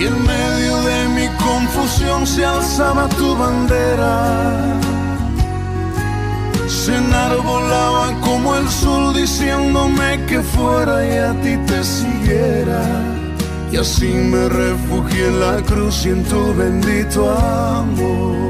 Y 0.00 0.06
en 0.06 0.24
medio 0.24 0.80
de 0.80 1.08
mi 1.08 1.28
confusión 1.36 2.26
se 2.26 2.42
alzaba 2.42 3.06
tu 3.18 3.36
bandera. 3.36 4.80
Se 6.66 6.96
enarbolaba 6.96 8.18
como 8.22 8.56
el 8.56 8.66
sol 8.70 9.12
diciéndome 9.12 10.24
que 10.24 10.40
fuera 10.40 11.06
y 11.06 11.18
a 11.18 11.32
ti 11.42 11.54
te 11.66 11.84
siguiera. 11.84 12.82
Y 13.70 13.76
así 13.76 14.08
me 14.08 14.48
refugié 14.48 15.26
en 15.26 15.40
la 15.40 15.56
cruz 15.64 16.06
y 16.06 16.08
en 16.08 16.24
tu 16.24 16.54
bendito 16.54 17.30
amor. 17.30 18.49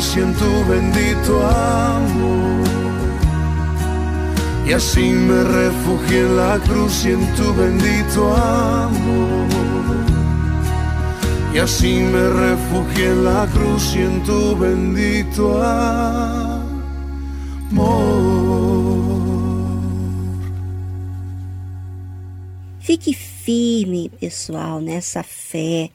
Cruz 0.00 0.16
y 0.16 0.20
en 0.20 0.34
tu 0.34 0.64
bendito 0.64 1.46
amor. 1.46 2.66
Y 4.66 4.72
así 4.72 5.10
me 5.10 5.42
refugié 5.44 6.20
en 6.20 6.36
la 6.36 6.58
cruz 6.58 7.04
y 7.04 7.10
en 7.10 7.34
tu 7.34 7.54
bendito 7.54 8.34
amor. 8.34 9.48
Y 11.52 11.58
así 11.58 12.00
me 12.12 12.28
refugié 12.30 13.06
en 13.08 13.24
la 13.24 13.46
cruz 13.52 13.94
y 13.94 13.98
en 13.98 14.22
tu 14.22 14.56
bendito 14.56 15.62
amor. 15.62 16.70
Fique 22.80 23.14
firme, 23.14 24.10
pessoal, 24.18 24.82
nessa 24.82 25.22
fé. 25.22 25.92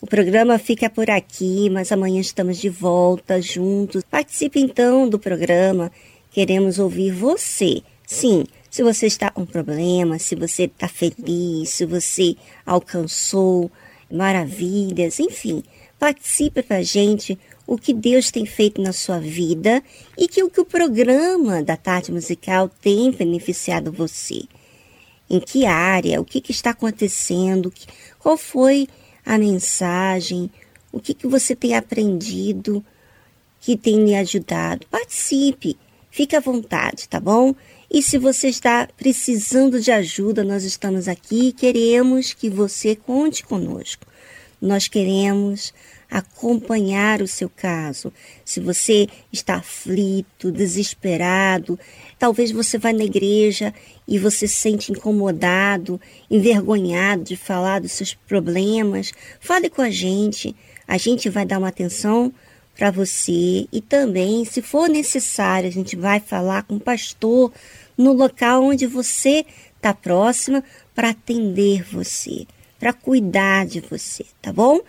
O 0.00 0.06
programa 0.06 0.58
fica 0.58 0.88
por 0.88 1.10
aqui, 1.10 1.68
mas 1.68 1.92
amanhã 1.92 2.22
estamos 2.22 2.56
de 2.56 2.70
volta 2.70 3.40
juntos. 3.40 4.02
Participe 4.02 4.58
então 4.58 5.06
do 5.06 5.18
programa. 5.18 5.92
Queremos 6.30 6.78
ouvir 6.78 7.12
você. 7.12 7.82
Sim, 8.06 8.44
se 8.70 8.82
você 8.82 9.06
está 9.06 9.30
com 9.30 9.44
problema, 9.44 10.18
se 10.18 10.34
você 10.34 10.64
está 10.64 10.88
feliz, 10.88 11.68
se 11.68 11.84
você 11.84 12.34
alcançou 12.64 13.70
maravilhas, 14.10 15.20
enfim, 15.20 15.62
participe 15.98 16.62
para 16.62 16.78
a 16.78 16.82
gente 16.82 17.38
o 17.66 17.76
que 17.76 17.92
Deus 17.92 18.30
tem 18.30 18.46
feito 18.46 18.80
na 18.80 18.94
sua 18.94 19.20
vida 19.20 19.82
e 20.16 20.26
que 20.26 20.42
o 20.42 20.48
que 20.48 20.62
o 20.62 20.64
programa 20.64 21.62
da 21.62 21.76
Tarde 21.76 22.10
Musical 22.10 22.70
tem 22.80 23.10
beneficiado 23.10 23.92
você. 23.92 24.44
Em 25.28 25.38
que 25.38 25.66
área, 25.66 26.20
o 26.20 26.24
que, 26.24 26.40
que 26.40 26.52
está 26.52 26.70
acontecendo, 26.70 27.72
qual 28.18 28.38
foi 28.38 28.88
a 29.24 29.38
mensagem, 29.38 30.50
o 30.92 31.00
que, 31.00 31.14
que 31.14 31.26
você 31.26 31.54
tem 31.54 31.74
aprendido 31.74 32.84
que 33.60 33.76
tem 33.76 34.04
lhe 34.04 34.14
ajudado. 34.14 34.86
Participe, 34.90 35.76
fique 36.10 36.34
à 36.34 36.40
vontade, 36.40 37.08
tá 37.08 37.20
bom? 37.20 37.54
E 37.90 38.02
se 38.02 38.18
você 38.18 38.48
está 38.48 38.88
precisando 38.96 39.80
de 39.80 39.90
ajuda, 39.90 40.42
nós 40.42 40.64
estamos 40.64 41.08
aqui 41.08 41.48
e 41.48 41.52
queremos 41.52 42.32
que 42.32 42.48
você 42.48 42.96
conte 42.96 43.44
conosco. 43.44 44.06
Nós 44.60 44.88
queremos 44.88 45.74
acompanhar 46.10 47.22
o 47.22 47.28
seu 47.28 47.48
caso. 47.48 48.12
Se 48.44 48.60
você 48.60 49.08
está 49.32 49.56
aflito, 49.56 50.50
desesperado, 50.50 51.78
talvez 52.20 52.52
você 52.52 52.76
vá 52.76 52.92
na 52.92 53.02
igreja 53.02 53.72
e 54.06 54.18
você 54.18 54.46
se 54.46 54.56
sente 54.56 54.92
incomodado, 54.92 55.98
envergonhado 56.30 57.24
de 57.24 57.34
falar 57.34 57.80
dos 57.80 57.92
seus 57.92 58.12
problemas, 58.12 59.10
fale 59.40 59.70
com 59.70 59.80
a 59.80 59.88
gente. 59.88 60.54
A 60.86 60.98
gente 60.98 61.30
vai 61.30 61.46
dar 61.46 61.58
uma 61.58 61.68
atenção 61.68 62.30
para 62.76 62.90
você 62.90 63.66
e 63.72 63.80
também, 63.80 64.44
se 64.44 64.60
for 64.60 64.86
necessário, 64.86 65.66
a 65.66 65.72
gente 65.72 65.96
vai 65.96 66.20
falar 66.20 66.64
com 66.64 66.76
o 66.76 66.80
pastor 66.80 67.50
no 67.96 68.12
local 68.12 68.64
onde 68.64 68.86
você 68.86 69.46
está 69.76 69.94
próxima 69.94 70.62
para 70.94 71.10
atender 71.10 71.82
você, 71.90 72.46
para 72.78 72.92
cuidar 72.92 73.64
de 73.64 73.80
você, 73.80 74.26
tá 74.42 74.52
bom? 74.52 74.80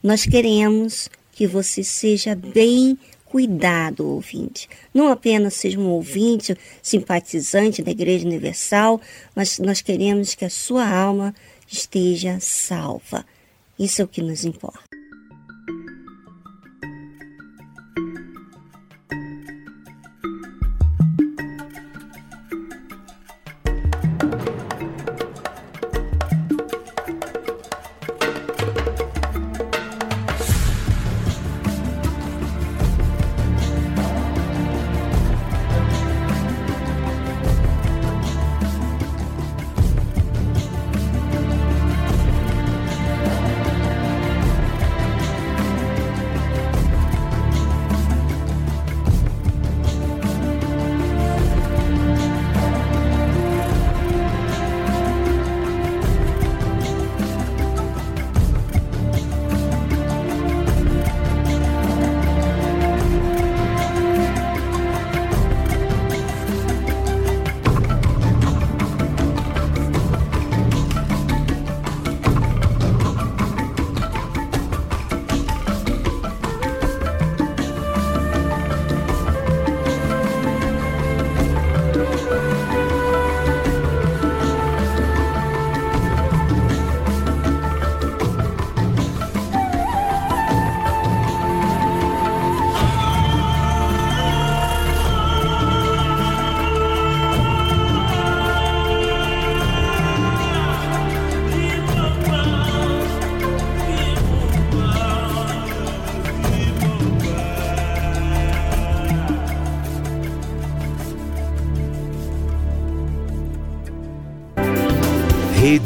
Nós 0.00 0.24
queremos 0.24 1.10
que 1.32 1.48
você 1.48 1.82
seja 1.82 2.36
bem 2.36 2.96
cuidado, 3.36 4.08
ouvinte. 4.08 4.66
Não 4.94 5.12
apenas 5.12 5.52
seja 5.52 5.78
um 5.78 5.90
ouvinte, 5.90 6.56
simpatizante 6.82 7.82
da 7.82 7.90
Igreja 7.90 8.24
Universal, 8.24 8.98
mas 9.34 9.58
nós 9.58 9.82
queremos 9.82 10.34
que 10.34 10.46
a 10.46 10.48
sua 10.48 10.88
alma 10.88 11.34
esteja 11.70 12.38
salva. 12.40 13.26
Isso 13.78 14.00
é 14.00 14.04
o 14.06 14.08
que 14.08 14.22
nos 14.22 14.42
importa. 14.42 14.85